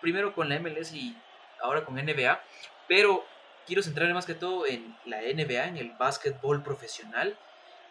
[0.00, 1.16] primero con la MLS y
[1.60, 2.40] ahora con NBA,
[2.88, 3.24] pero
[3.66, 7.38] quiero centrarme más que todo en la NBA, en el básquetbol profesional,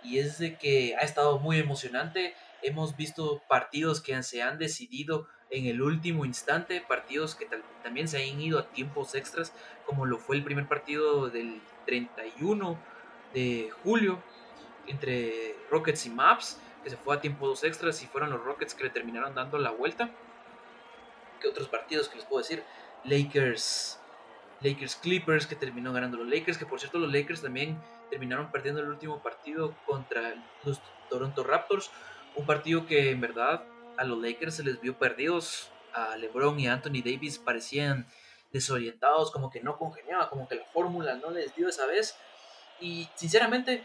[0.03, 5.27] y es de que ha estado muy emocionante, hemos visto partidos que se han decidido
[5.49, 7.47] en el último instante, partidos que
[7.83, 9.53] también se han ido a tiempos extras,
[9.85, 12.79] como lo fue el primer partido del 31
[13.33, 14.23] de julio
[14.87, 18.85] entre Rockets y Maps, que se fue a tiempos extras y fueron los Rockets que
[18.85, 20.09] le terminaron dando la vuelta.
[21.41, 22.63] ¿Qué otros partidos que les puedo decir?
[23.03, 23.99] Lakers,
[24.61, 28.81] Lakers Clippers, que terminó ganando los Lakers, que por cierto los Lakers también terminaron perdiendo
[28.81, 31.91] el último partido contra los Toronto Raptors,
[32.35, 33.63] un partido que en verdad
[33.97, 35.71] a los Lakers se les vio perdidos.
[35.91, 38.05] A LeBron y Anthony Davis parecían
[38.51, 42.15] desorientados, como que no congeniaba, como que la fórmula no les dio esa vez.
[42.79, 43.83] Y sinceramente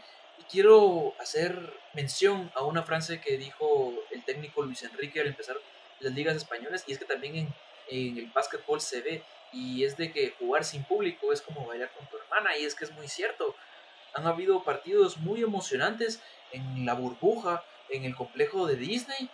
[0.49, 5.57] quiero hacer mención a una frase que dijo el técnico Luis Enrique al empezar
[5.99, 7.53] las ligas españolas, y es que también en,
[7.89, 11.91] en el básquetbol se ve, y es de que jugar sin público es como bailar
[11.97, 13.55] con tu hermana, y es que es muy cierto.
[14.13, 16.21] Han habido partidos muy emocionantes
[16.51, 19.29] en la burbuja, en el complejo de Disney,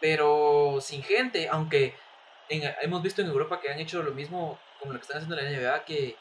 [0.00, 1.94] pero sin gente, aunque
[2.48, 5.52] hemos visto en Europa que han hecho lo mismo como lo que están haciendo en
[5.52, 6.16] la NBA, que,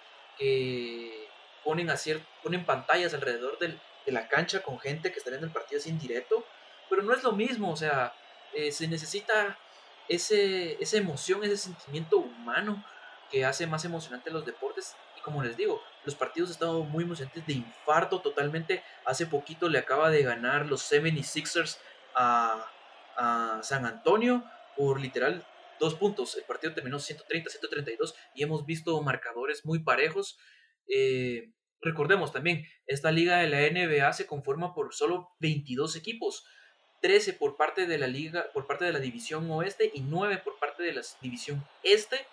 [1.64, 1.96] ponen, a
[2.42, 3.58] ponen pantallas alrededor
[4.06, 6.46] de la cancha con gente que está viendo el partido así en directo,
[6.90, 8.14] pero no es lo mismo, o sea,
[8.54, 9.58] eh, se necesita
[10.08, 12.84] ese, esa emoción, ese sentimiento humano
[13.32, 14.96] que hace más emocionante los deportes.
[15.18, 18.84] Y como les digo, los partidos han estado muy emocionantes de infarto totalmente.
[19.06, 21.78] Hace poquito le acaba de ganar los 76ers
[22.16, 22.70] a,
[23.16, 24.44] a San Antonio
[24.76, 25.46] por literal
[25.80, 26.36] dos puntos.
[26.36, 30.38] El partido terminó 130-132 y hemos visto marcadores muy parejos.
[30.88, 31.52] Eh,
[31.84, 36.46] recordemos también, esta liga de la NBA se conforma por solo 22 equipos.
[37.02, 40.58] 13 por parte de la liga, por parte de la división oeste y 9 por
[40.58, 42.26] parte de la división este.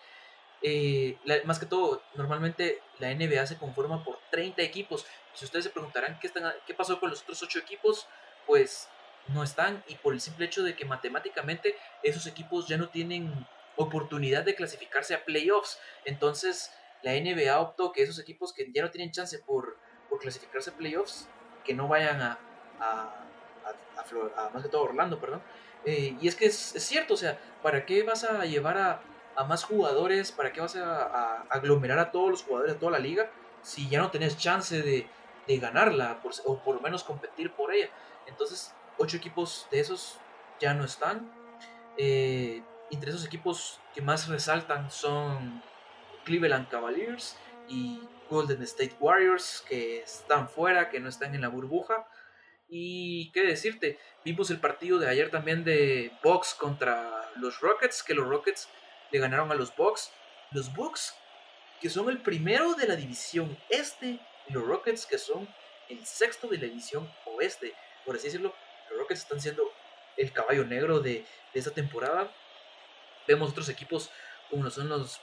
[0.62, 5.06] Eh, más que todo, normalmente la NBA se conforma por 30 equipos.
[5.34, 6.30] Si ustedes se preguntarán qué,
[6.66, 8.06] qué pasó con los otros 8 equipos,
[8.46, 8.88] pues
[9.28, 13.46] no están y por el simple hecho de que matemáticamente esos equipos ya no tienen
[13.76, 15.80] oportunidad de clasificarse a playoffs.
[16.04, 19.78] Entonces la NBA optó que esos equipos que ya no tienen chance por,
[20.20, 21.28] clasificarse a playoffs,
[21.64, 22.38] que no vayan a,
[22.80, 23.24] a,
[23.96, 25.42] a, más que todo Orlando, perdón.
[25.84, 29.02] Eh, y es que es, cierto, o sea, ¿para qué vas a llevar a,
[29.44, 30.32] más jugadores?
[30.32, 33.30] ¿Para qué vas a, aglomerar a todos los jugadores de toda la liga
[33.62, 35.08] si ya no tenés chance de,
[35.58, 37.88] ganarla o por lo menos competir por ella?
[38.26, 40.18] Entonces, ocho equipos de esos
[40.60, 41.32] ya no están.
[41.96, 45.62] Eh, entre esos equipos que más resaltan son
[46.24, 47.36] Cleveland Cavaliers
[47.68, 52.06] y Golden State Warriors, que están fuera, que no están en la burbuja.
[52.68, 58.14] Y qué decirte, vimos el partido de ayer también de Bucks contra los Rockets, que
[58.14, 58.68] los Rockets
[59.10, 60.12] le ganaron a los Bucks.
[60.52, 61.16] Los Bucks,
[61.80, 65.48] que son el primero de la división este, y los Rockets, que son
[65.88, 67.74] el sexto de la división oeste.
[68.04, 68.54] Por así decirlo,
[68.88, 69.64] los Rockets están siendo
[70.16, 72.32] el caballo negro de, esta temporada.
[73.26, 74.10] Vemos otros equipos
[74.48, 75.18] como son los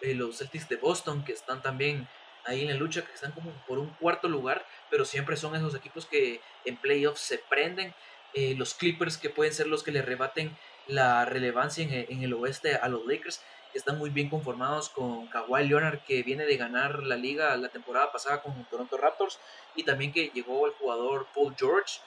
[0.00, 2.08] los Celtics de Boston, que están también
[2.44, 5.74] ahí en la lucha, que están como por un cuarto lugar, pero siempre son esos
[5.74, 7.94] equipos que en playoffs se prenden.
[8.34, 10.56] Eh, los Clippers que pueden ser los que le rebaten
[10.86, 15.68] la relevancia en el, oeste a los Lakers, que están muy bien conformados con Kawhi
[15.68, 19.38] Leonard, que viene de ganar la liga la temporada pasada con Toronto Raptors,
[19.76, 22.00] y también que llegó el jugador Paul George,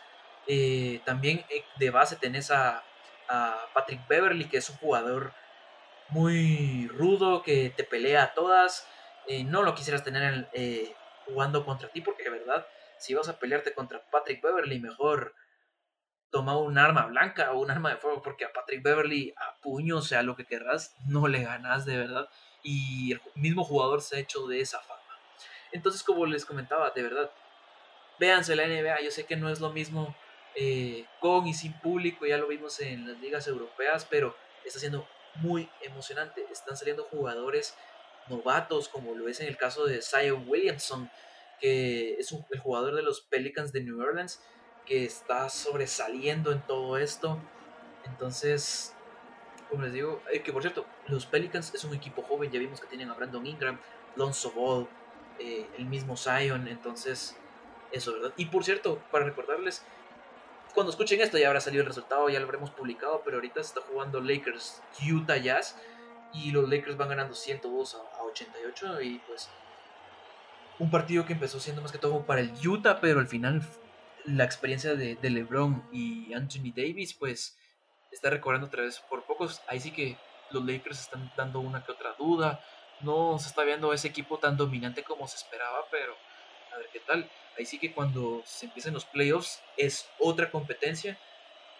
[0.47, 2.84] eh, también eh, de base tenés a,
[3.73, 5.32] Patrick Beverly, que es un jugador
[6.12, 8.88] muy rudo, que te pelea a todas.
[9.28, 10.50] Eh, no lo quisieras tener
[11.26, 12.65] jugando contra ti, porque de verdad
[13.02, 15.34] si vas a pelearte contra Patrick Beverly, mejor
[16.30, 20.02] toma un arma blanca o un arma de fuego, porque a Patrick Beverly, a puño,
[20.02, 22.30] sea lo que querrás, no le ganas de verdad.
[22.63, 25.02] Y el mismo jugador se ha hecho de esa fama.
[25.71, 27.32] Entonces, como les comentaba, de verdad,
[28.19, 29.02] véanse la NBA.
[29.02, 30.15] Yo sé que no es lo mismo
[30.56, 35.08] eh, con y sin público, ya lo vimos en las ligas europeas, pero está siendo
[35.36, 36.46] muy emocionante.
[36.52, 37.76] Están saliendo jugadores
[38.28, 41.10] novatos, como lo es en el caso de Zion Williamson,
[41.60, 44.41] que es el jugador de los Pelicans de New Orleans,
[44.86, 47.39] que está sobresaliendo en todo esto.
[48.06, 48.96] Entonces,
[49.70, 52.82] como les digo, eh, que por cierto, los Pelicans es un equipo joven, ya vimos
[52.82, 53.80] que tienen a Brandon Ingram,
[54.15, 54.88] Lonzo Ball,
[55.39, 57.38] eh, el mismo Zion, entonces,
[57.91, 58.34] eso, ¿verdad?
[58.38, 59.86] Y por cierto, para recordarles,
[60.74, 63.70] cuando escuchen esto ya habrá salido el resultado, ya lo habremos publicado, pero ahorita se
[63.70, 65.78] está jugando Lakers Utah Jazz
[66.34, 69.50] y los Lakers van ganando 102 a, 88 y pues
[70.80, 73.62] un partido que empezó siendo más que todo para el Utah, pero al final
[74.26, 77.58] la experiencia de, LeBron y Anthony Davis pues
[78.12, 79.62] está recobrando otra vez por pocos.
[79.68, 80.18] Ahí sí que
[80.52, 82.64] los Lakers están dando una que otra duda.
[83.02, 86.16] No se está viendo ese equipo tan dominante como se esperaba, pero
[86.74, 87.30] a ver qué tal.
[87.58, 91.18] Ahí sí que cuando se empiecen los playoffs es otra competencia.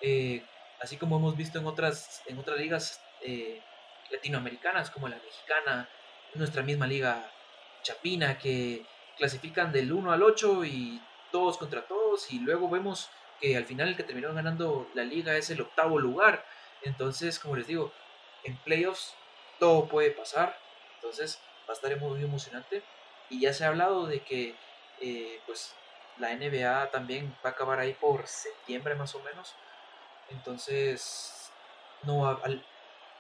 [0.02, 0.44] Eh,
[0.82, 3.62] así como hemos visto en otras, en otras ligas eh,
[4.10, 5.90] latinoamericanas, como la mexicana,
[6.34, 7.32] nuestra misma liga
[7.84, 8.86] chapina, que
[9.18, 13.90] clasifican del 1 al 8 y todos contra todos, y luego vemos que al final
[13.90, 16.46] el que terminó ganando la liga es el octavo lugar.
[16.84, 17.92] Entonces, como les digo,
[18.44, 19.16] en playoffs
[19.60, 20.58] todo puede pasar.
[20.96, 22.84] Entonces, va a estar muy emocionante.
[23.30, 24.56] Y ya se ha hablado de que
[25.02, 25.74] eh, pues
[26.18, 29.56] la NBA también va a acabar ahí por septiembre más o menos.
[30.30, 31.52] Entonces,
[32.04, 32.66] no, al,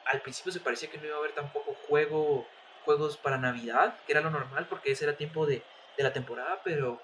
[0.06, 2.48] al principio se parecía que no iba a haber tampoco juego,
[2.86, 5.63] juegos para Navidad, que era lo normal porque ese era tiempo de,
[5.98, 7.02] de la temporada, pero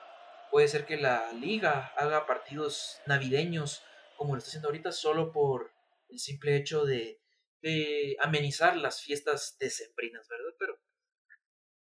[0.51, 3.83] puede ser que la liga haga partidos navideños
[4.15, 5.71] como lo está haciendo ahorita solo por
[6.09, 7.21] el simple hecho de,
[7.61, 10.53] de amenizar las fiestas decembrinas, ¿verdad?
[10.57, 10.79] Pero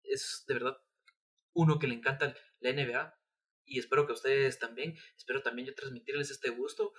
[0.03, 0.77] es de verdad
[1.53, 3.15] uno que le encanta la NBA
[3.65, 6.93] y espero que ustedes también, espero también yo transmitirles este gusto.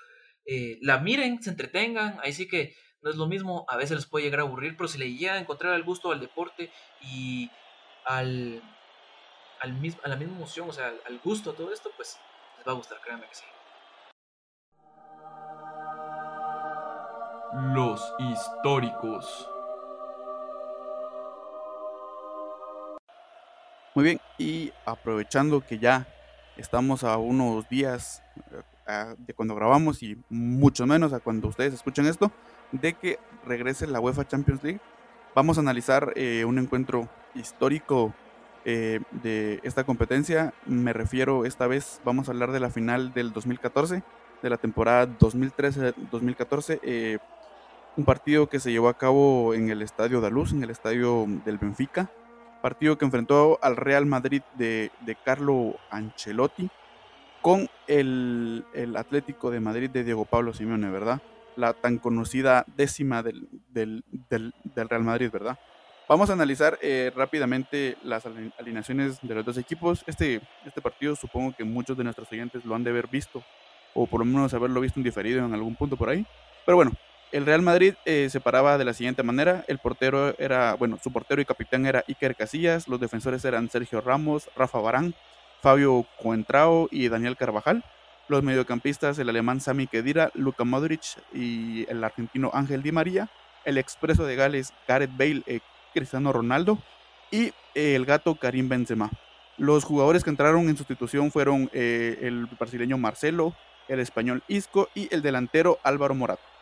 [0.46, 4.06] Eh, la miren, se entretengan, ahí sí que no es lo mismo, a veces les
[4.06, 6.70] puede llegar a aburrir, pero si le llega a encontrar el gusto al deporte
[7.02, 7.50] y
[8.06, 8.62] al,
[9.60, 12.18] al mismo, a la misma emoción, o sea, al gusto a todo esto, pues
[12.56, 13.44] les va a gustar, créanme que sí.
[17.74, 19.53] Los históricos.
[23.94, 26.08] Muy bien, y aprovechando que ya
[26.56, 28.24] estamos a unos días
[28.88, 32.32] eh, de cuando grabamos y mucho menos a cuando ustedes escuchen esto,
[32.72, 34.80] de que regrese la UEFA Champions League,
[35.32, 38.12] vamos a analizar eh, un encuentro histórico
[38.64, 40.52] eh, de esta competencia.
[40.66, 44.02] Me refiero, esta vez vamos a hablar de la final del 2014,
[44.42, 47.20] de la temporada 2013-2014.
[47.96, 51.58] un partido que se llevó a cabo en el Estadio Daluz, en el Estadio del
[51.58, 52.10] Benfica
[52.64, 54.90] partido que enfrentó al Real Madrid de,
[55.22, 56.70] Carlo Ancelotti
[57.42, 58.64] con el,
[58.96, 61.20] Atlético de Madrid de Diego Pablo Simeone, ¿verdad?
[61.56, 64.02] La tan conocida décima del,
[64.74, 65.58] Real Madrid, ¿verdad?
[66.08, 68.24] Vamos a analizar eh, rápidamente las
[68.58, 70.02] alineaciones de los dos equipos.
[70.06, 73.44] Este, este partido supongo que muchos de nuestros oyentes lo han de haber visto,
[73.92, 76.24] o por lo menos haberlo visto en diferido en algún punto por ahí.
[76.64, 76.92] Pero bueno,
[77.34, 79.64] el Real Madrid eh, se paraba de la siguiente manera.
[79.66, 82.86] El portero era, bueno, su portero y capitán era Iker Casillas.
[82.86, 85.16] Los defensores eran Sergio Ramos, Rafa Barán,
[85.60, 87.82] Fabio Coentrao y Daniel Carvajal.
[88.28, 93.28] Los mediocampistas, el alemán Sami Khedira, Luka Modric y el argentino Ángel Di María.
[93.64, 95.58] El expreso de Gales, Gareth Bale, eh,
[95.92, 96.78] Cristiano Ronaldo.
[97.32, 99.10] Y eh, el gato Karim Benzema.
[99.58, 103.54] Los jugadores que entraron en sustitución fueron el brasileño Marcelo,
[103.88, 106.53] el español Isco y el delantero Álvaro Morato.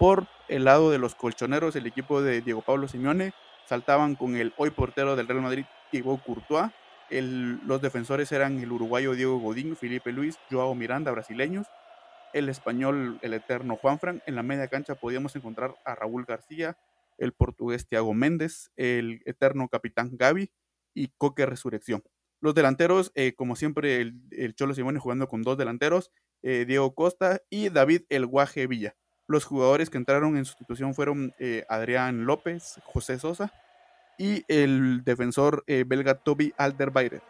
[0.00, 3.34] Por el lado de los colchoneros, el equipo de Diego Pablo Simeone
[3.66, 6.70] saltaban con el hoy portero del Real Madrid, Thibaut Courtois.
[7.10, 11.66] los defensores eran el uruguayo Diego Godín, Felipe Luis, Joao Miranda, brasileños.
[12.32, 14.22] El español, el eterno Juanfran.
[14.24, 16.78] En la media cancha podíamos encontrar a Raúl García,
[17.18, 20.50] el portugués Thiago Méndez, el eterno capitán Gaby
[20.94, 22.02] y Coque Resurrección.
[22.40, 26.10] Los delanteros, eh, como siempre, el, Cholo Simone jugando con dos delanteros,
[26.40, 28.96] eh, Diego Costa y David El Guaje Villa.
[29.30, 33.52] Los jugadores que entraron en sustitución fueron eh, Adrián López, José Sosa
[34.18, 37.22] y el defensor eh, belga Toby Alderweireld.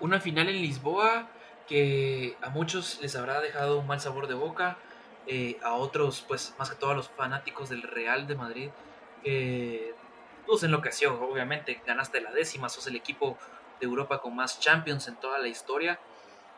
[0.00, 1.28] Una final en Lisboa
[1.68, 4.78] que a muchos les habrá dejado un mal sabor de boca,
[5.26, 8.70] eh, a otros, pues más que todo a los fanáticos del Real de Madrid,
[9.22, 9.94] que
[10.46, 13.36] pues en la ocasión, obviamente, ganaste la décima, sos el equipo
[13.78, 16.00] de Europa con más Champions en toda la historia.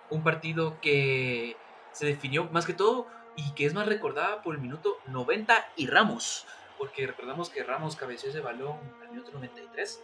[0.09, 1.57] Un partido que
[1.91, 5.87] se definió más que todo y que es más recordada por el minuto 90 y
[5.87, 6.47] Ramos,
[6.79, 10.03] porque recordamos que Ramos cabeció ese balón al minuto 93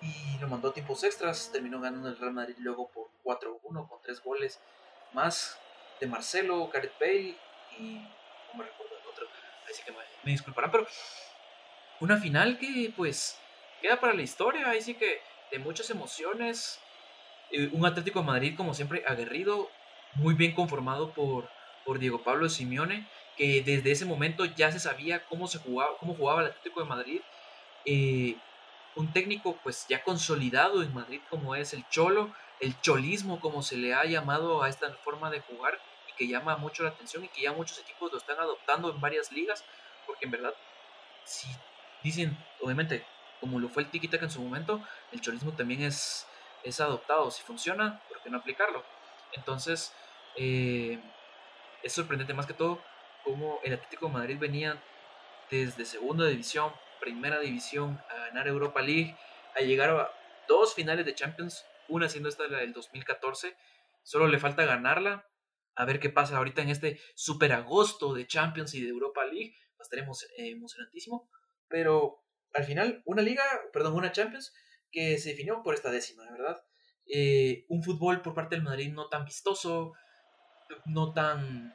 [0.00, 4.02] y lo mandó a tiempos extras, terminó ganando el Real Madrid luego por 4-1 con
[4.02, 4.60] tres goles
[5.12, 5.58] más
[6.00, 7.36] de Marcelo, Gareth Bale
[7.78, 7.94] y
[8.52, 9.26] no me recuerdo el otro,
[9.70, 10.86] así que me, me disculparán, pero
[12.00, 13.38] una final que pues
[13.80, 15.20] queda para la historia, ahí sí que
[15.50, 16.80] de muchas emociones,
[17.50, 19.70] eh, un Atlético de Madrid como siempre aguerrido,
[20.14, 21.48] muy bien conformado por,
[21.84, 23.06] por Diego Pablo Simeone,
[23.36, 26.86] que desde ese momento ya se sabía cómo se jugaba, cómo jugaba el Atlético de
[26.86, 27.20] Madrid.
[27.84, 28.36] Eh,
[28.94, 33.76] un técnico pues ya consolidado en Madrid como es el Cholo, el cholismo como se
[33.76, 37.28] le ha llamado a esta forma de jugar y que llama mucho la atención y
[37.28, 39.64] que ya muchos equipos lo están adoptando en varias ligas,
[40.06, 40.54] porque en verdad,
[41.24, 41.48] si
[42.02, 43.04] dicen, obviamente,
[43.40, 44.80] como lo fue el tiki en su momento,
[45.10, 46.26] el cholismo también es,
[46.62, 48.84] es adoptado, si funciona, ¿por qué no aplicarlo?
[49.32, 49.92] Entonces,
[50.36, 51.00] eh,
[51.82, 52.82] es sorprendente más que todo
[53.24, 54.82] cómo el Atlético de Madrid venía
[55.50, 59.16] desde segunda división, primera división, a ganar Europa League,
[59.54, 60.10] a llegar a
[60.48, 63.56] dos finales de Champions, una siendo esta la del 2014.
[64.02, 65.28] Solo le falta ganarla.
[65.74, 69.54] A ver qué pasa ahorita en este super agosto de Champions y de Europa League.
[69.80, 71.30] Estaremos eh, emocionantísimo.
[71.68, 72.22] Pero
[72.52, 74.52] al final, una liga, perdón, una Champions
[74.90, 76.62] que se definió por esta décima, ¿verdad?
[77.06, 79.94] Eh, un fútbol por parte del Madrid no tan vistoso,
[80.84, 81.74] no tan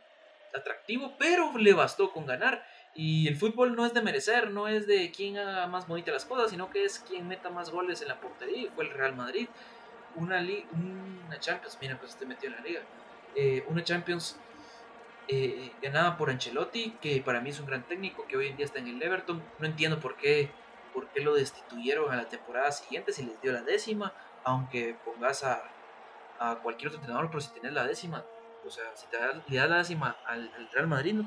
[0.54, 2.64] atractivo, pero le bastó con ganar.
[2.96, 6.26] Y el fútbol no es de merecer, no es de quién haga más bonita las
[6.26, 8.72] cosas, sino que es quien meta más goles en la portería.
[8.76, 9.48] Fue el Real Madrid.
[10.16, 12.82] Una, una Champions, mira, pues este metió en la liga.
[13.36, 14.40] Eh, una Champions
[15.28, 18.66] eh, ganada por Ancelotti, que para mí es un gran técnico, que hoy en día
[18.66, 19.44] está en el Everton.
[19.60, 20.50] No entiendo por qué,
[20.92, 24.12] por qué lo destituyeron a la temporada siguiente si les dio la décima,
[24.44, 25.62] aunque pongas a,
[26.40, 28.26] a cualquier otro entrenador, pero si tenés la décima,
[28.66, 31.22] o sea, si te le das la décima al, Real Madrid,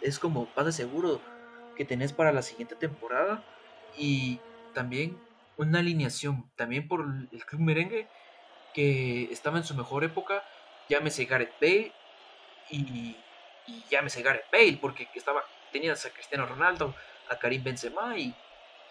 [0.00, 1.20] es como pase seguro
[1.76, 3.44] que tenés para la siguiente temporada.
[3.96, 4.40] Y
[4.74, 5.18] también
[5.56, 8.08] una alineación, también por el club merengue,
[8.74, 10.42] que estaba en su mejor época,
[10.88, 11.92] llámese Gareth Bale
[12.70, 13.16] y,
[13.66, 16.94] y llámese Gareth Bale, porque estaba, tenías a Cristiano Ronaldo,
[17.28, 18.34] a Karim Benzema y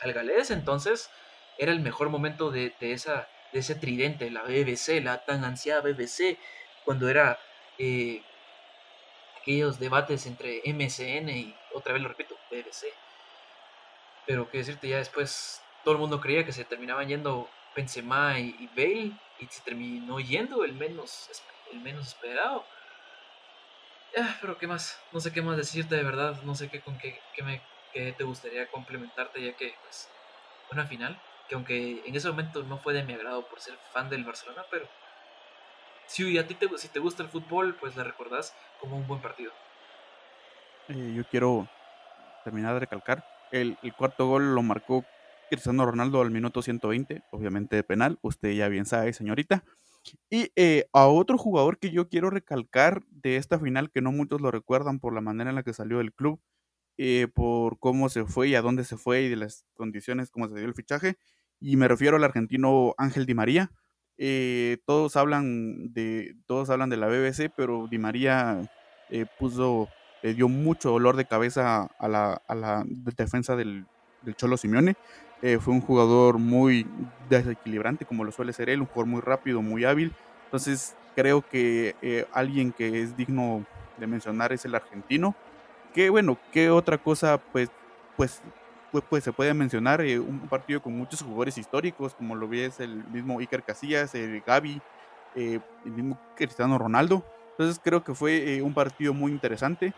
[0.01, 1.09] al galés, entonces
[1.57, 6.37] era el mejor momento de, esa, de ese tridente, la BBC, la tan ansiada BBC,
[6.85, 7.39] cuando era
[7.83, 8.21] eh,
[9.41, 12.93] aquellos debates entre MSN y otra vez lo repito, BBC.
[14.27, 18.69] Pero qué decirte, ya después todo el mundo creía que se terminaban yendo Benzema y,
[18.75, 21.27] Bale y se terminó yendo el menos,
[21.71, 22.63] el menos esperado.
[24.15, 26.99] Ah, pero qué más, no sé qué más decirte de verdad, no sé qué con
[26.99, 27.63] qué, me,
[27.93, 30.07] te gustaría complementarte ya que pues
[30.71, 34.09] una final que aunque en ese momento no fue de mi agrado por ser fan
[34.09, 34.87] del Barcelona, pero
[36.11, 39.21] si a ti te, si te gusta el fútbol, pues la recordás como un buen
[39.21, 39.51] partido.
[40.89, 41.69] Eh, yo quiero
[42.43, 45.05] terminar de recalcar, el, cuarto gol lo marcó
[45.49, 49.63] Cristiano Ronaldo al minuto 120, obviamente de penal, usted ya bien sabe, señorita.
[50.29, 54.41] Y eh, a otro jugador que yo quiero recalcar de esta final, que no muchos
[54.41, 56.41] lo recuerdan por la manera en la que salió del club,
[56.97, 60.49] eh, por cómo se fue y a dónde se fue y de las condiciones, cómo
[60.49, 61.15] se dio el fichaje,
[61.59, 63.71] y me refiero al argentino Ángel Di María,
[64.23, 68.61] eh, todos hablan de todos hablan de la BBC, pero Di María
[69.09, 69.89] eh, puso
[70.21, 73.87] le dio mucho dolor de cabeza a la, a la defensa del,
[74.21, 74.93] del, Cholo Simeone.
[75.41, 76.85] Eh, fue un jugador muy
[77.29, 80.13] desequilibrante, como lo suele ser él, un jugador muy rápido, muy hábil.
[80.45, 83.65] Entonces creo que alguien que es digno
[83.97, 85.33] de mencionar es el argentino.
[85.95, 87.71] Que bueno, ¿qué otra cosa pues,
[88.17, 88.39] pues
[89.09, 93.03] pues, se puede mencionar eh, un partido con muchos jugadores históricos, como lo ves el
[93.05, 94.81] mismo Iker Casillas, el Gaby,
[95.35, 97.25] eh, el mismo Cristiano Ronaldo.
[97.51, 99.93] Entonces creo que fue eh, un partido muy interesante.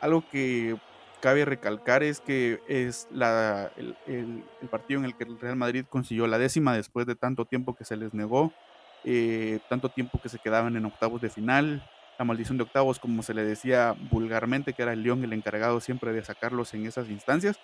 [0.00, 0.76] Algo que
[1.20, 6.28] cabe recalcar es que es la, el, partido en el que el Real Madrid consiguió
[6.28, 8.52] la décima después de tanto tiempo que se les negó,
[9.68, 11.82] tanto tiempo que se quedaban en octavos de final,
[12.18, 15.80] la maldición de octavos, como se le decía vulgarmente, que era el León el encargado
[15.80, 17.58] siempre de sacarlos en esas instancias.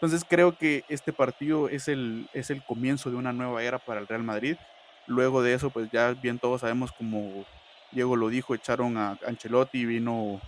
[0.00, 3.98] Entonces creo que este partido es el, es el comienzo de una nueva era para
[3.98, 4.56] el Real Madrid.
[5.08, 7.44] Luego de eso, pues ya bien todos sabemos como
[7.90, 10.40] Diego lo dijo, echaron a Ancelotti, vino,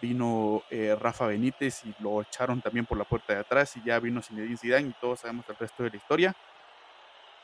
[0.00, 4.00] vino eh, Rafa Benítez y lo echaron también por la puerta de atrás y ya
[4.00, 6.36] vino Zinedine Zidane y todos sabemos el resto de la historia.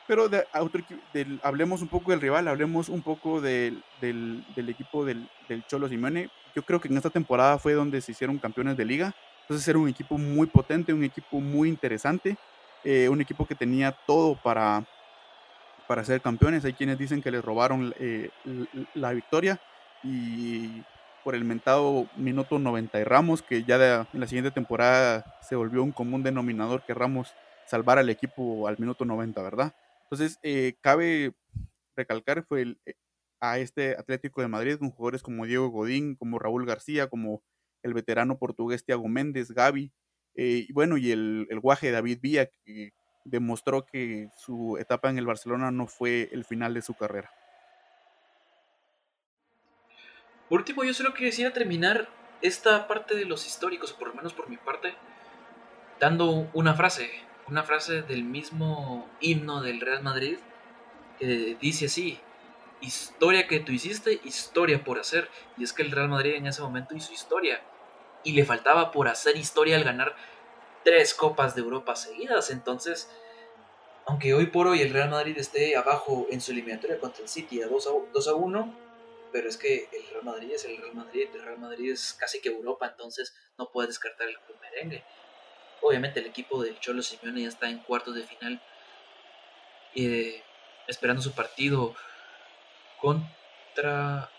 [0.06, 0.46] Pero de,
[1.42, 5.86] hablemos un poco del rival, hablemos un poco del, del, del equipo del, del Cholo
[5.86, 6.30] Simeone.
[6.56, 9.14] Yo creo que en esta temporada fue donde se hicieron campeones de liga
[9.52, 12.38] entonces era un equipo muy potente, un equipo muy interesante,
[12.84, 14.82] eh, un equipo que tenía todo para,
[15.86, 16.64] para ser campeones.
[16.64, 18.30] Hay quienes dicen que les robaron eh,
[18.94, 19.60] la victoria
[20.02, 20.82] y
[21.22, 25.82] por el mentado minuto 90 de Ramos, que ya en la siguiente temporada se volvió
[25.82, 27.34] un común denominador que Ramos
[27.66, 29.74] salvara al equipo al minuto 90, ¿verdad?
[30.04, 31.34] Entonces, eh, cabe
[31.94, 32.74] recalcar fue
[33.38, 37.42] a este Atlético de Madrid con jugadores como Diego Godín, como Raúl García, como
[37.82, 39.92] el veterano portugués Thiago Méndez, Gaby,
[40.34, 42.92] eh, y bueno, y el, el guaje David Villa, que
[43.24, 47.30] demostró que su etapa en el Barcelona no fue el final de su carrera.
[50.48, 52.08] Por último, yo solo quisiera terminar
[52.42, 54.94] esta parte de los históricos, por lo menos por mi parte,
[56.00, 57.10] dando una frase,
[57.48, 60.38] una frase del mismo himno del Real Madrid,
[61.18, 62.18] que dice así,
[62.80, 65.28] historia que tú hiciste, historia por hacer.
[65.56, 67.62] Y es que el Real Madrid en ese momento hizo historia.
[68.24, 70.14] Y le faltaba por hacer historia al ganar
[70.84, 72.50] tres copas de Europa seguidas.
[72.50, 73.10] Entonces,
[74.06, 77.62] aunque hoy por hoy el Real Madrid esté abajo en su eliminatoria contra el City
[77.62, 78.78] a 2 a, 2 a 1,
[79.32, 82.40] pero es que el Real Madrid es el Real Madrid, el Real Madrid es casi
[82.40, 85.04] que Europa, entonces no puede descartar el club merengue.
[85.80, 88.60] Obviamente el equipo del Cholo Simeone ya está en cuartos de final,
[89.94, 90.42] eh,
[90.86, 91.94] esperando su partido
[93.00, 94.30] contra...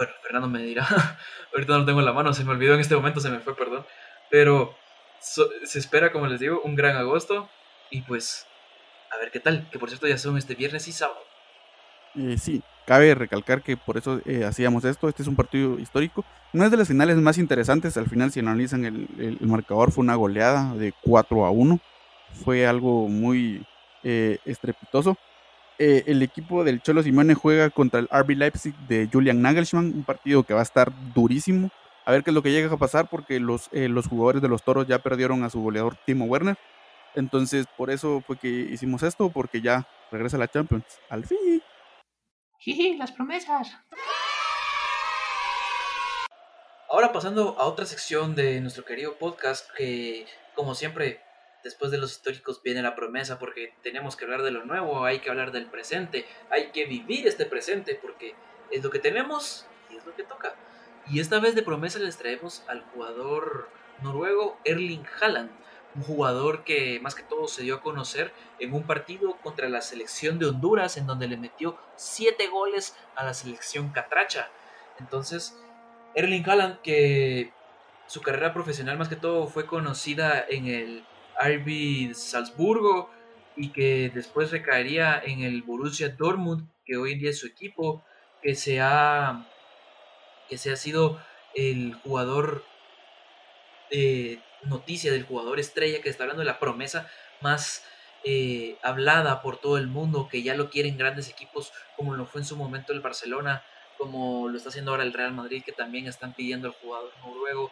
[0.00, 0.88] Bueno, Fernando me dirá,
[1.52, 3.40] ahorita no lo tengo en la mano, se me olvidó en este momento, se me
[3.40, 3.84] fue, perdón,
[4.30, 4.74] pero
[5.20, 7.50] se espera, como les digo, un gran agosto
[7.90, 8.46] y pues
[9.12, 11.20] a ver qué tal, que por cierto ya son este viernes y sábado.
[12.14, 15.06] Eh, sí, cabe recalcar que por eso eh, hacíamos esto.
[15.06, 16.24] Este es un partido histórico.
[16.54, 17.98] No es de las finales más interesantes.
[17.98, 21.78] Al final, si analizan el, marcador, fue una goleada de 4 a 1.
[22.42, 23.66] Fue algo muy
[24.02, 25.18] eh, estrepitoso.
[25.80, 29.86] El equipo del Cholo Simone juega contra el RB Leipzig de Julian Nagelsmann.
[29.86, 31.70] Un partido que va a estar durísimo.
[32.04, 34.62] A ver qué es lo que llega a pasar porque los, los jugadores de los
[34.62, 36.56] toros ya perdieron a su goleador Timo Werner.
[37.14, 40.84] Entonces, por eso fue que hicimos esto, porque ya regresa la Champions.
[41.08, 41.62] Al fin.
[42.58, 43.76] Jiji, las promesas.
[46.88, 51.20] Ahora pasando a otra sección de nuestro querido podcast que, como siempre,
[51.62, 55.20] después de los históricos viene la promesa porque tenemos que hablar de lo nuevo, hay
[55.20, 58.34] que hablar del presente, hay que vivir este presente porque
[58.70, 60.54] es lo que tenemos y es lo que toca.
[61.08, 63.68] Y esta vez de promesa les traemos al jugador
[64.02, 65.50] noruego Erling Haaland
[65.94, 69.80] un jugador que más que todo se dio a conocer en un partido contra la
[69.80, 74.48] selección de Honduras en donde le metió 7 goles a la selección catracha.
[74.98, 75.58] Entonces,
[76.14, 77.52] Erling Haaland, que
[78.06, 81.04] su carrera profesional más que todo fue conocida en el
[81.40, 83.10] RB Salzburgo
[83.56, 88.04] y que después recaería en el Borussia Dortmund, que hoy en día es su equipo,
[88.42, 89.46] que se ha,
[90.48, 91.20] que se ha sido
[91.54, 92.64] el jugador
[93.90, 97.10] eh, noticia del jugador estrella que está hablando de la promesa
[97.40, 97.84] más
[98.24, 102.42] eh, hablada por todo el mundo, que ya lo quieren grandes equipos como lo fue
[102.42, 103.64] en su momento el Barcelona,
[103.96, 107.70] como lo está haciendo ahora el Real Madrid, que también están pidiendo al jugador noruego.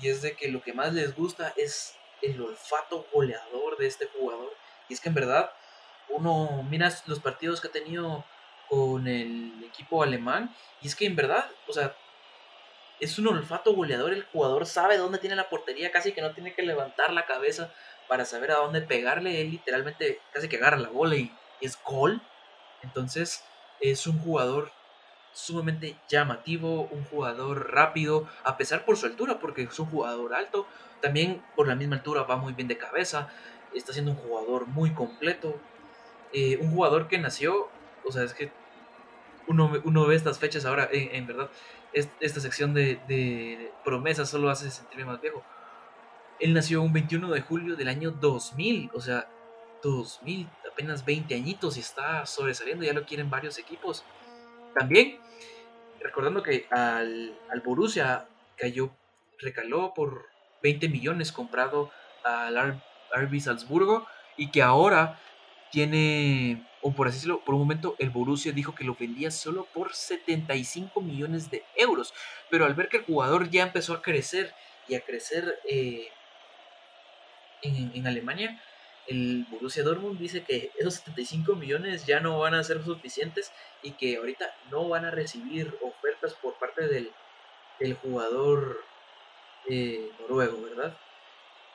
[0.00, 4.06] Y es de que lo que más les gusta es el olfato goleador de este
[4.06, 4.52] jugador.
[4.88, 5.50] Y es que en verdad
[6.08, 8.24] uno mira los partidos que ha tenido
[8.68, 11.94] con el equipo alemán y es que en verdad, o sea,
[13.00, 16.54] es un olfato goleador, el jugador sabe dónde tiene la portería, casi que no tiene
[16.54, 17.72] que levantar la cabeza
[18.08, 22.20] para saber a dónde pegarle, él literalmente casi que agarra la bola y es gol.
[22.82, 23.44] Entonces
[23.80, 24.70] es un jugador
[25.34, 30.66] sumamente llamativo, un jugador rápido, a pesar por su altura, porque es un jugador alto,
[31.02, 33.28] también por la misma altura va muy bien de cabeza,
[33.74, 35.58] está siendo un jugador muy completo,
[36.32, 37.68] eh, un jugador que nació,
[38.04, 38.50] o sea, es que
[39.46, 41.50] uno, uno ve estas fechas ahora, en verdad,
[41.92, 45.44] esta sección de, promesas solo hace sentirme más viejo.
[46.40, 49.28] Él nació un 21 de julio del año 2000, o sea,
[49.82, 54.04] 2000, apenas 20 añitos y está sobresaliendo, ya lo quieren varios equipos.
[54.74, 55.18] También,
[56.00, 58.90] recordando que al, al Borussia cayó,
[59.38, 60.26] recaló por
[60.62, 61.90] 20 millones comprado
[62.24, 62.82] al
[63.14, 64.06] RB Salzburgo
[64.36, 65.20] y que ahora
[65.70, 69.64] tiene o por así decirlo, por un momento el Borussia dijo que lo vendía solo
[69.72, 72.12] por 75 millones de euros,
[72.50, 74.52] pero al ver que el jugador ya empezó a crecer
[74.86, 76.08] y a crecer eh,
[77.62, 78.62] en, Alemania,
[79.06, 83.52] el Borussia Dortmund dice que esos 75 millones ya no van a ser suficientes
[83.82, 87.12] y que ahorita no van a recibir ofertas por parte del,
[88.02, 88.82] jugador
[89.68, 90.96] eh, noruego, ¿verdad?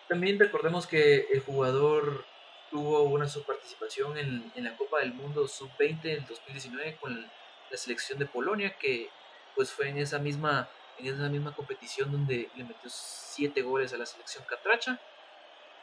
[0.08, 2.26] También recordemos que el jugador
[2.72, 7.30] tuvo una subparticipación en, en la Copa del Mundo Sub-20 en 2019 con
[7.70, 9.10] la selección de Polonia, que
[9.56, 13.98] pues fue en esa misma, en esa misma competición donde le metió 7 goles a
[13.98, 15.00] la selección catracha.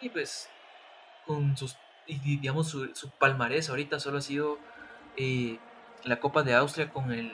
[0.01, 0.49] Y pues
[1.27, 4.59] con sus digamos, su, su palmarés ahorita solo ha sido
[5.16, 5.59] eh,
[6.05, 7.31] la Copa de Austria con el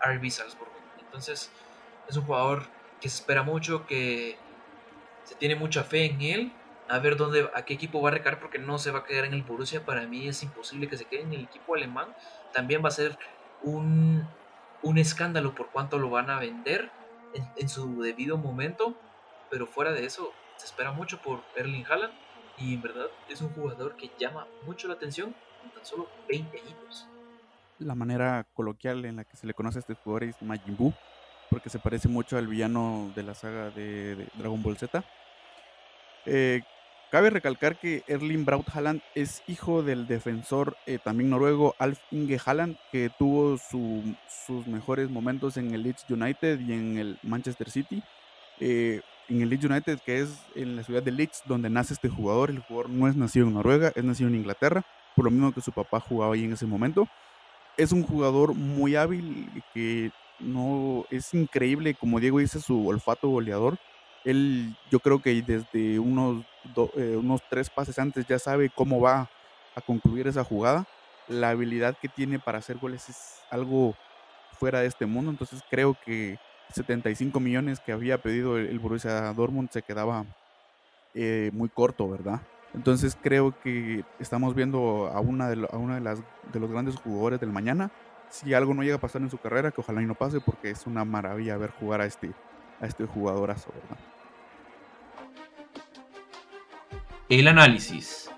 [0.00, 0.70] RB Salzburg.
[1.00, 1.50] Entonces,
[2.08, 2.64] es un jugador
[3.00, 4.38] que se espera mucho, que
[5.24, 6.52] se tiene mucha fe en él.
[6.88, 9.26] A ver dónde, a qué equipo va a recaer, porque no se va a quedar
[9.26, 9.84] en el Borussia.
[9.84, 12.14] Para mí es imposible que se quede en el equipo alemán.
[12.54, 13.18] También va a ser
[13.62, 14.26] un,
[14.82, 16.90] un escándalo por cuánto lo van a vender
[17.34, 18.94] en, en su debido momento.
[19.50, 22.14] Pero fuera de eso, se espera mucho por Erling Haaland.
[22.60, 26.58] Y en verdad es un jugador que llama mucho la atención con tan solo 20
[26.60, 27.06] años.
[27.78, 30.92] La manera coloquial en la que se le conoce a este jugador es Majin Buu,
[31.50, 35.04] porque se parece mucho al villano de la saga de, de Dragon Ball Z.
[36.26, 36.62] Eh,
[37.12, 42.38] cabe recalcar que Erling Braut Haaland es hijo del defensor eh, también noruego Alf Inge
[42.44, 44.14] Haaland, que tuvo su-
[44.46, 48.02] sus mejores momentos en el Leeds United y en el Manchester City.
[48.60, 52.08] Eh, en el Leeds United, que es en la ciudad de Leeds, donde nace este
[52.08, 52.50] jugador.
[52.50, 54.82] El jugador no es nacido en Noruega, es nacido en Inglaterra,
[55.14, 57.10] por lo mismo que su papá jugaba ahí en ese momento.
[57.76, 63.78] Es un jugador muy hábil que no es increíble, como Diego dice, su olfato goleador.
[64.24, 69.00] Él, yo creo que desde unos, do- eh, unos tres pases antes ya sabe cómo
[69.00, 69.30] va
[69.76, 70.86] a concluir esa jugada.
[71.26, 73.98] La habilidad que tiene para hacer goles es algo
[74.52, 75.30] fuera de este mundo.
[75.30, 76.38] Entonces creo que
[76.72, 80.24] 75 millones que había pedido el, el Borussia Dortmund se quedaba
[81.14, 82.40] eh, muy corto, ¿verdad?
[82.74, 86.20] Entonces creo que estamos viendo a una de, a una de las
[86.52, 87.90] de los grandes jugadores del mañana.
[88.30, 90.70] Si algo no llega a pasar en su carrera, que ojalá y no pase, porque
[90.70, 92.30] es una maravilla ver jugar a este,
[92.80, 93.98] a este jugadorazo, ¿verdad?
[97.30, 98.30] El análisis.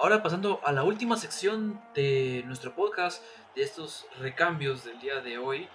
[0.00, 3.22] Ahora pasando a la última sección de nuestro podcast,
[3.54, 5.68] de estos recambios del día de hoy,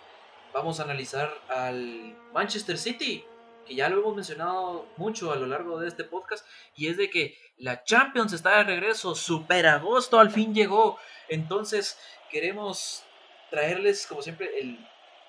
[0.52, 3.24] vamos a analizar al Manchester City,
[3.68, 6.44] que ya lo hemos mencionado mucho a lo largo de este podcast,
[6.76, 10.98] y es de que la Champions está de regreso, Super Agosto al fin llegó,
[11.30, 12.00] entonces
[12.32, 13.04] queremos
[13.52, 14.80] traerles, como siempre, el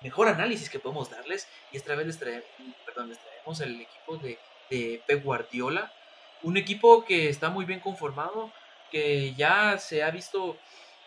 [0.01, 4.39] mejor análisis que podemos darles, y esta vez les, traemos el equipo de,
[4.71, 5.93] de Pep Guardiola,
[6.41, 8.51] un equipo que está muy bien conformado,
[8.91, 10.57] que ya se ha visto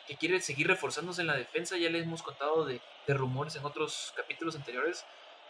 [0.07, 3.65] que quiere seguir reforzándose en la defensa, ya les hemos contado de, de rumores en
[3.65, 5.05] otros capítulos anteriores,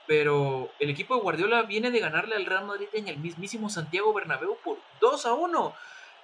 [0.07, 4.13] pero el equipo de Guardiola viene de ganarle al Real Madrid en el mismísimo Santiago
[4.13, 5.75] Bernabéu por 2 a 1.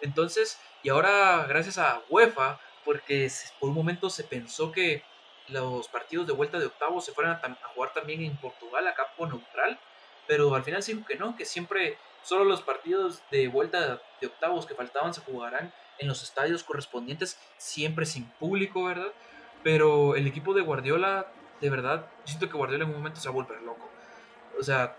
[0.02, 5.02] Entonces, y ahora gracias a UEFA, porque por un momento se pensó que
[5.48, 8.94] los partidos de vuelta de octavos se fueran a, a jugar también en Portugal, a
[8.94, 9.78] campo neutral,
[10.26, 14.26] pero al final se dijo que no, que siempre solo los partidos de vuelta de
[14.26, 19.12] octavos que faltaban se jugarán en los estadios correspondientes, siempre sin público, ¿verdad?
[19.62, 21.26] Pero el equipo de Guardiola,
[21.60, 23.88] de verdad, siento que Guardiola en un momento se va a volver loco.
[24.58, 24.96] O sea,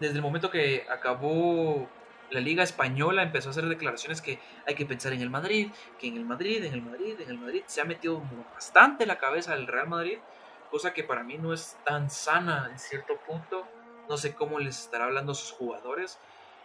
[0.00, 1.88] desde el momento que acabó
[2.30, 6.08] la Liga Española, empezó a hacer declaraciones que hay que pensar en el Madrid, que
[6.08, 7.62] en el Madrid, en el Madrid, en el Madrid.
[7.66, 8.22] Se ha metido
[8.52, 10.18] bastante la cabeza del Real Madrid,
[10.70, 13.66] cosa que para mí no es tan sana en cierto punto.
[14.08, 16.18] No sé cómo les estará hablando a sus jugadores.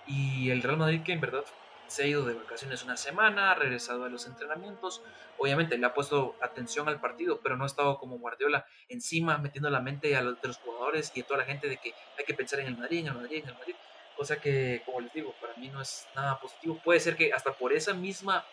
[0.07, 1.43] Y el Real Madrid que en verdad
[1.90, 5.02] se ha ido de vacaciones una semana, ha regresado a los entrenamientos.
[5.38, 9.70] Obviamente le ha puesto atención al partido, pero no ha estado como Guardiola encima, metiendo
[9.70, 12.26] la mente a los, de los jugadores y a toda la gente de que hay
[12.26, 13.76] que pensar en el Madrid, en el Madrid, en el Madrid.
[14.16, 16.80] Cosa que, como les digo, para mí no es nada positivo.
[16.84, 18.46] Puede ser que hasta por esa misma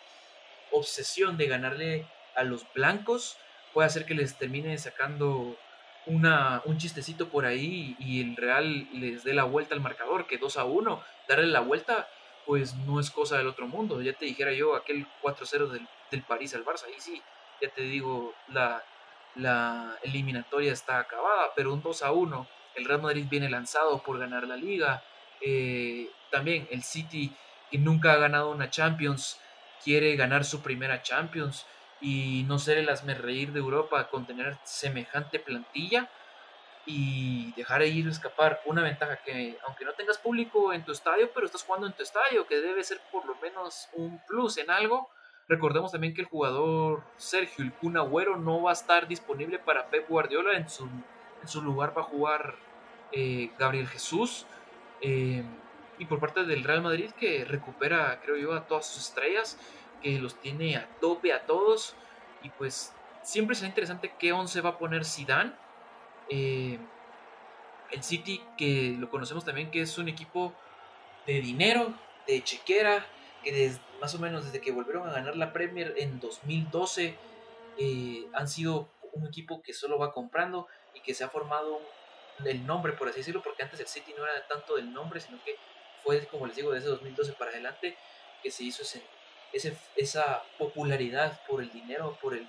[0.71, 3.37] obsesión de ganarle a los blancos,
[3.73, 5.57] puede hacer que les termine sacando
[6.05, 10.37] una, un chistecito por ahí y el Real les dé la vuelta al marcador, que
[10.37, 12.07] 2 a 1, darle la vuelta,
[12.47, 14.01] pues no es cosa del otro mundo.
[14.01, 17.21] Ya te dijera yo, aquel 4-0 del, del París al Barça, ahí sí,
[17.61, 18.83] ya te digo, la,
[19.35, 24.17] la eliminatoria está acabada, pero un 2 a 1, el Real Madrid viene lanzado por
[24.17, 25.03] ganar la liga.
[25.41, 27.35] Eh, también el City,
[27.69, 29.39] que nunca ha ganado una Champions,
[29.83, 31.65] quiere ganar su primera Champions
[31.99, 32.87] y no ser el
[33.17, 36.09] reír de Europa con tener semejante plantilla
[36.87, 41.29] y dejar de ir escapar una ventaja que aunque no tengas público en tu estadio,
[41.33, 44.71] pero estás jugando en tu estadio, que debe ser por lo menos un plus en
[44.71, 45.09] algo.
[45.49, 49.89] Recordemos también que el jugador Sergio el Kun Agüero no va a estar disponible para
[49.89, 52.55] Pep Guardiola, en su, en su lugar va a jugar
[53.11, 54.45] eh, Gabriel Jesús.
[55.01, 55.43] Eh,
[55.99, 59.59] y por parte del Real Madrid que recupera, creo yo, a todas sus estrellas,
[60.01, 61.95] que los tiene a tope a todos.
[62.43, 65.53] Y pues siempre será interesante qué 11 va a poner Zidane.
[66.29, 66.79] Eh,
[67.91, 70.53] el City, que lo conocemos también, que es un equipo
[71.25, 71.93] de dinero,
[72.27, 73.05] de chequera,
[73.43, 73.71] que
[74.01, 77.15] más o menos desde que volvieron a ganar la Premier en 2012,
[77.77, 81.79] eh, han sido un equipo que solo va comprando y que se ha formado
[82.45, 85.41] el nombre, por así decirlo, porque antes el City no era tanto del nombre, sino
[85.43, 85.55] que
[86.03, 87.97] fue, como les digo, desde 2012 para adelante
[88.43, 92.47] que se hizo ese, esa popularidad por el dinero, por, el,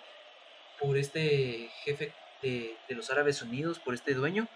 [0.79, 2.13] por este jefe
[2.43, 4.49] de, los Árabes Unidos, por este dueño.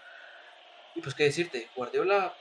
[0.95, 2.33] Y pues qué decirte, Guardiola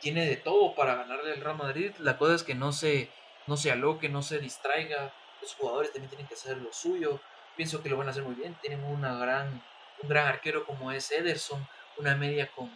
[0.00, 1.92] tiene de todo para ganarle al Real Madrid.
[1.98, 3.10] La cosa es que no se,
[3.46, 5.12] no se aloque, no se distraiga.
[5.40, 7.20] Los jugadores también tienen que hacer lo suyo.
[7.56, 8.56] Pienso que lo van a hacer muy bien.
[8.60, 9.62] Tienen gran,
[10.02, 11.66] un gran arquero como es Ederson,
[11.96, 12.70] una media con,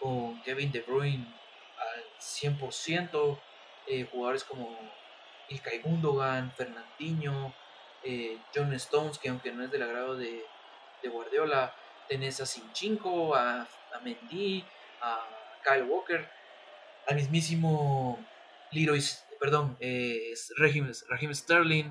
[0.00, 1.26] con Kevin De Bruyne
[1.78, 3.38] al 100%.
[3.86, 4.76] Eh, jugadores como
[5.48, 7.54] Ilkay Gundogan, Fernandinho,
[8.02, 10.44] eh, John Stones, que aunque no es del agrado de,
[11.02, 11.74] de Guardiola,
[12.08, 14.64] tenés a Sinchinko, a, a Mendy,
[15.00, 15.26] a
[15.64, 16.38] Kyle Walker
[17.08, 18.18] al mismísimo
[18.70, 19.02] Leroy,
[19.40, 21.90] perdón, eh, Raheem, Sterling,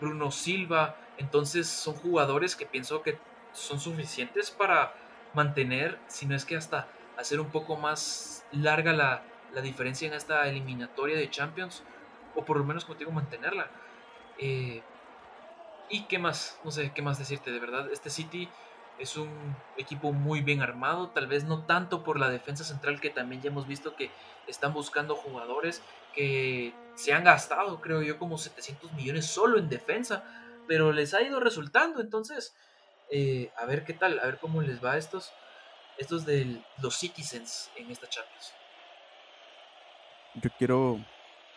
[0.00, 0.96] Bruno Silva.
[1.16, 3.18] Entonces son jugadores que pienso que
[3.52, 4.94] son suficientes para
[5.32, 9.24] mantener, si no es que hasta hacer un poco más larga la,
[9.62, 11.82] diferencia en esta eliminatoria de Champions,
[12.34, 13.70] o por lo menos contigo mantenerla.
[14.38, 14.82] Eh,
[15.92, 16.58] ¿Y qué más?
[16.64, 17.92] No sé qué más decirte, de verdad.
[17.92, 18.48] Este City
[18.98, 19.28] es un
[19.76, 23.50] equipo muy bien armado, tal vez no tanto por la defensa central que también ya
[23.50, 24.10] hemos visto que
[24.46, 25.82] están buscando jugadores
[26.14, 30.24] que se han gastado, creo yo, como 700 millones solo en defensa,
[30.66, 32.56] pero les ha ido resultando, entonces,
[33.10, 35.30] eh, a ver qué tal, a ver cómo les va a estos,
[35.98, 38.54] estos de los Citizens en esta Champions.
[40.36, 40.98] Yo quiero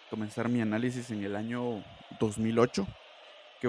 [0.10, 1.86] comenzar mi análisis en el año
[2.20, 2.86] 2008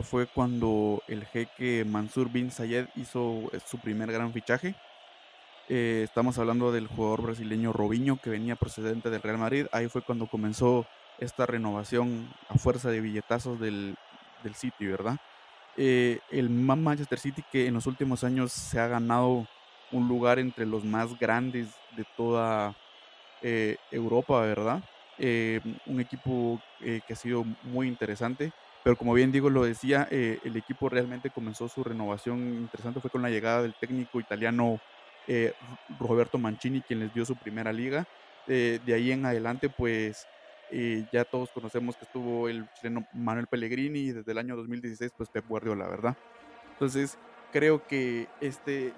[0.02, 4.74] fue cuando el jeque Mansur bin Sayed hizo eh, su primer gran fichaje.
[5.68, 9.66] Eh, estamos hablando del jugador brasileño Robinho que venía procedente del Real Madrid.
[9.72, 10.86] Ahí fue cuando comenzó
[11.18, 13.96] esta renovación a fuerza de billetazos del,
[14.42, 15.16] del City, ¿verdad?
[15.76, 19.46] Eh, el Manchester City que en los últimos años se ha ganado
[19.92, 22.74] un lugar entre los más grandes de toda
[23.92, 24.82] Europa, ¿verdad?
[25.18, 28.52] un equipo que ha sido muy interesante
[28.86, 33.10] pero como bien Diego lo decía, eh, el equipo realmente comenzó su renovación interesante, fue
[33.10, 34.78] con la llegada del técnico italiano
[35.26, 35.54] eh,
[35.98, 38.06] Roberto Mancini, quien les dio su primera liga.
[38.46, 40.28] Eh, de ahí en adelante, pues
[41.12, 45.30] ya todos conocemos que estuvo el chileno Manuel Pellegrini y desde el año 2016, pues
[45.30, 46.16] Pep Guardiola, ¿verdad?
[46.70, 47.18] Entonces,
[47.50, 48.92] creo que este,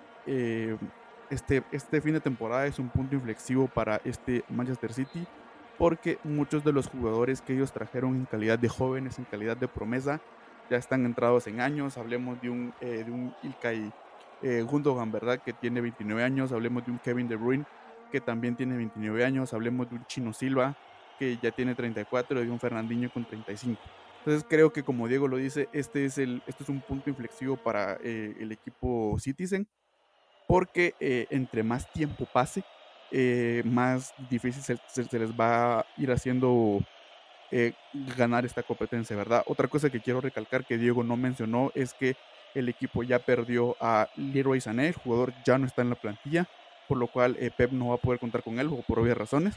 [1.31, 5.27] este, este fin de temporada es un punto inflexivo para este Manchester City
[5.79, 9.69] porque muchos de los jugadores que ellos trajeron en calidad de jóvenes, en calidad de
[9.69, 10.21] promesa,
[10.69, 11.97] ya están entrados en años.
[11.97, 13.93] Hablemos de un, eh, de un Ilkay
[14.43, 15.41] eh, Gundogan, ¿verdad?
[15.41, 16.53] Que tiene 29 años.
[16.53, 17.65] Hablemos de un Kevin De Bruyne,
[18.11, 19.55] que también tiene 29 años.
[19.55, 20.77] Hablemos de un Chino Silva,
[21.19, 23.81] que ya tiene 34, y de un Fernandinho con 35.
[24.19, 27.57] Entonces creo que como Diego lo dice, este es, el, este es un punto inflexivo
[27.57, 29.67] para eh, el equipo Citizen,
[30.47, 32.63] porque eh, entre más tiempo pase,
[33.11, 36.81] eh, más difícil se, les va a ir haciendo
[37.51, 37.73] eh,
[38.17, 39.43] ganar esta competencia, ¿verdad?
[39.47, 42.17] Otra cosa que quiero recalcar que Diego no mencionó es que
[42.55, 46.47] el equipo ya perdió a Leroy Sané, el jugador ya no está en la plantilla,
[46.87, 49.57] por lo cual eh, Pep no va a poder contar con él por obvias razones.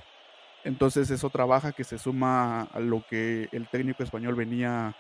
[0.64, 4.96] Entonces es otra baja que se suma a lo que el técnico español venía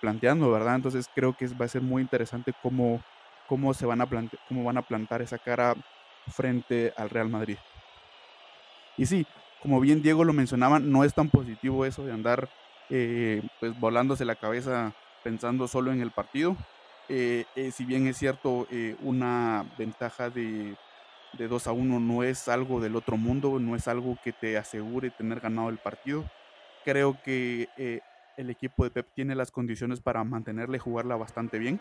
[0.00, 0.76] planteando, ¿verdad?
[0.76, 3.02] Entonces creo que va a ser muy interesante cómo,
[3.48, 4.06] cómo se van a
[4.48, 5.74] cómo van a plantar esa cara
[6.28, 7.56] frente al Real Madrid.
[8.96, 9.26] Y sí,
[9.62, 12.48] como bien Diego lo mencionaba, no es tan positivo eso de andar
[12.90, 14.92] eh, pues volándose la cabeza
[15.24, 16.56] pensando solo en el partido.
[17.08, 18.66] Eh, eh, si bien es cierto,
[19.00, 20.76] una ventaja de,
[21.32, 24.58] de 2 a 1 no es algo del otro mundo, no es algo que te
[24.58, 26.24] asegure tener ganado el partido.
[26.84, 27.68] Creo que
[28.36, 31.80] el equipo de Pep tiene las condiciones para mantenerle y jugarla bastante bien.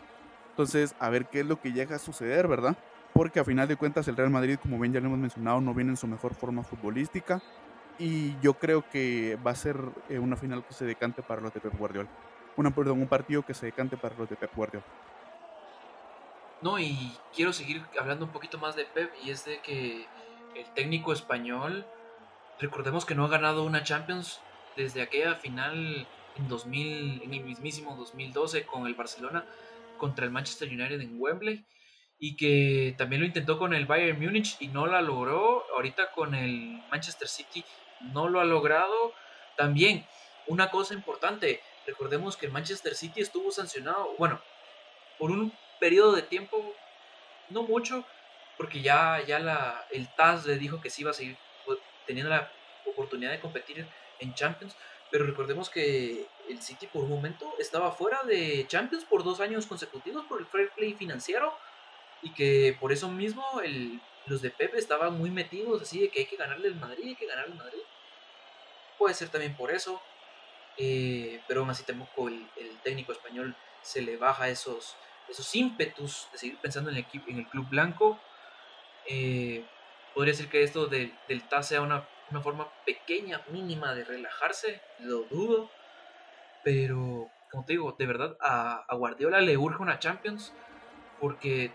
[0.51, 2.77] Entonces, a ver qué es lo que llega a suceder, ¿verdad?
[3.13, 5.73] Porque a final de cuentas el Real Madrid, como bien ya lo hemos mencionado, no
[5.73, 7.41] viene en su mejor forma futbolística
[7.99, 9.77] y yo creo que va a ser
[10.09, 12.09] eh, una final que se decante para los de Pep Guardiola.
[12.55, 14.85] Una, perdón, un partido que se decante para los de Pep Guardiola.
[16.61, 20.05] No, y quiero seguir hablando un poquito más de Pep y es de que
[20.55, 21.85] el técnico español,
[22.59, 24.41] recordemos que no ha ganado una Champions
[24.75, 26.07] desde aquella final
[26.37, 29.45] en 2000, en el mismísimo 2012 con el Barcelona
[29.97, 31.65] contra el Manchester United en Wembley
[32.23, 35.65] y que también lo intentó con el Bayern Múnich y no la logró.
[35.75, 37.65] Ahorita con el Manchester City
[38.13, 39.13] no lo ha logrado.
[39.57, 40.05] También,
[40.45, 44.39] una cosa importante, recordemos que el Manchester City estuvo sancionado, bueno,
[45.17, 46.75] por un periodo de tiempo,
[47.49, 48.05] no mucho,
[48.55, 52.29] porque ya, ya la, el TAS le dijo que sí iba a seguir pues, teniendo
[52.29, 52.51] la
[52.85, 53.83] oportunidad de competir
[54.19, 54.75] en Champions,
[55.09, 59.65] pero recordemos que el City por un momento estaba fuera de Champions por dos años
[59.65, 61.57] consecutivos por el fair play financiero
[62.21, 66.21] y que por eso mismo el, los de Pepe estaban muy metidos así de que
[66.21, 67.81] hay que ganarle al Madrid, hay que ganarle al Madrid.
[68.97, 70.01] puede ser también por eso,
[70.77, 74.95] eh, pero aún así tampoco el, el, técnico español se le baja esos,
[75.27, 78.19] esos ímpetus de seguir pensando en el, en el club blanco.
[79.07, 79.65] Eh,
[80.13, 84.81] podría decir que esto del, del TAS sea una, una forma pequeña, mínima de relajarse,
[84.99, 85.71] lo dudo,
[86.63, 90.53] pero como te digo, de verdad a, a Guardiola le urge una Champions
[91.19, 91.71] porque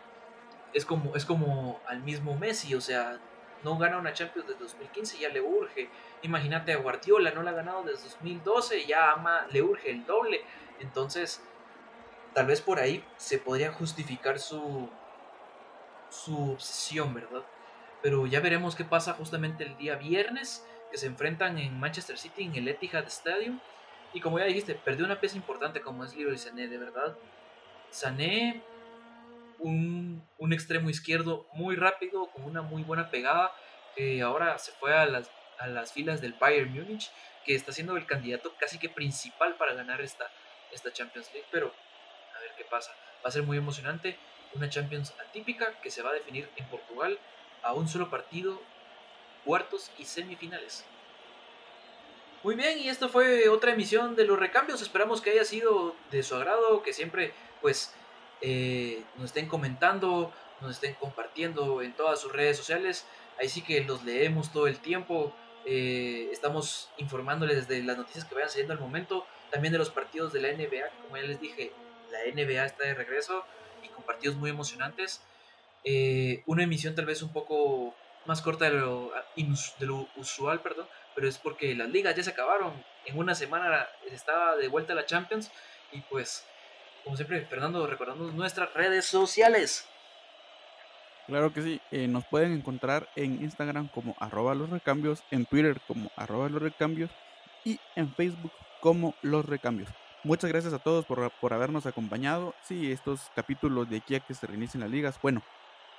[0.77, 3.19] es como, es como al mismo Messi, o sea,
[3.65, 5.89] no gana una Champions desde 2015, ya le urge.
[6.21, 10.43] Imagínate a Guardiola, no la ha ganado desde 2012, ya ama, le urge el doble.
[10.79, 11.43] Entonces,
[12.35, 14.91] tal vez por ahí se podría justificar su,
[16.11, 17.43] su obsesión, ¿verdad?
[18.03, 22.45] Pero ya veremos qué pasa justamente el día viernes, que se enfrentan en Manchester City
[22.45, 23.61] en el Etihad Stadium.
[24.13, 27.17] Y como ya dijiste, perdió una pieza importante como es Leroy Sané, de verdad.
[27.89, 28.63] Sané
[29.59, 33.53] un, extremo izquierdo muy rápido, con una muy buena pegada,
[33.95, 37.11] que ahora se fue a las, a las filas del Bayern Múnich,
[37.45, 40.31] que está siendo el candidato casi que principal para ganar esta,
[40.73, 41.73] esta Champions League, pero
[42.37, 42.93] a ver qué pasa.
[43.25, 44.17] Va a ser muy emocionante,
[44.55, 47.19] una Champions atípica que se va a definir en Portugal
[47.63, 48.61] a un solo partido,
[49.45, 50.85] cuartos y semifinales.
[52.43, 54.81] Muy bien, y esto fue otra emisión de los recambios.
[54.81, 57.93] Esperamos que haya sido de su agrado, que siempre pues
[58.41, 63.07] eh, nos estén comentando, nos estén compartiendo en todas sus redes sociales.
[63.39, 65.35] Ahí sí que los leemos todo el tiempo.
[65.65, 69.27] Eh, estamos informándoles de las noticias que vayan saliendo al momento.
[69.51, 70.91] También de los partidos de la NBA.
[71.03, 71.73] Como ya les dije,
[72.11, 73.45] la NBA está de regreso
[73.83, 75.23] y con partidos muy emocionantes.
[75.85, 77.95] Eh, una emisión tal vez un poco
[78.27, 82.31] más corta de lo, de lo usual, perdón, pero es porque las ligas ya se
[82.31, 82.73] acabaron.
[83.05, 85.51] En una semana estaba de vuelta la Champions
[85.93, 86.45] y pues
[87.07, 89.87] como siempre, Fernando, recordando nuestras redes sociales.
[91.29, 95.81] Claro que sí, eh, nos pueden encontrar en Instagram como arroba los recambios, en Twitter
[95.87, 97.09] como arroba los recambios
[97.65, 98.51] y en Facebook
[98.81, 99.89] como los recambios.
[100.25, 102.57] Muchas gracias a todos por, por habernos acompañado.
[102.65, 105.43] Sí, estos capítulos de aquí a que se reinicien las ligas, bueno,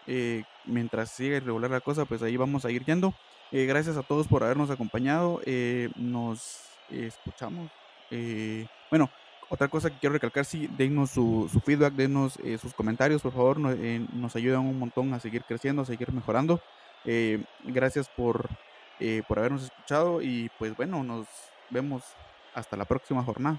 [0.07, 3.13] eh, mientras siga irregular la cosa, pues ahí vamos a ir yendo.
[3.53, 5.39] Eh, gracias a todos por habernos acompañado.
[5.95, 7.71] Nos escuchamos.
[8.91, 9.09] bueno,
[9.49, 13.33] otra cosa que quiero recalcar, sí, denos su, su feedback, denos eh, sus comentarios, por
[13.33, 16.61] favor, no, eh, nos ayudan un montón a seguir creciendo, a seguir mejorando.
[17.05, 18.49] Eh, gracias por,
[19.27, 21.27] por habernos escuchado y pues bueno, nos
[21.69, 22.03] vemos
[22.53, 23.57] hasta la próxima jornada.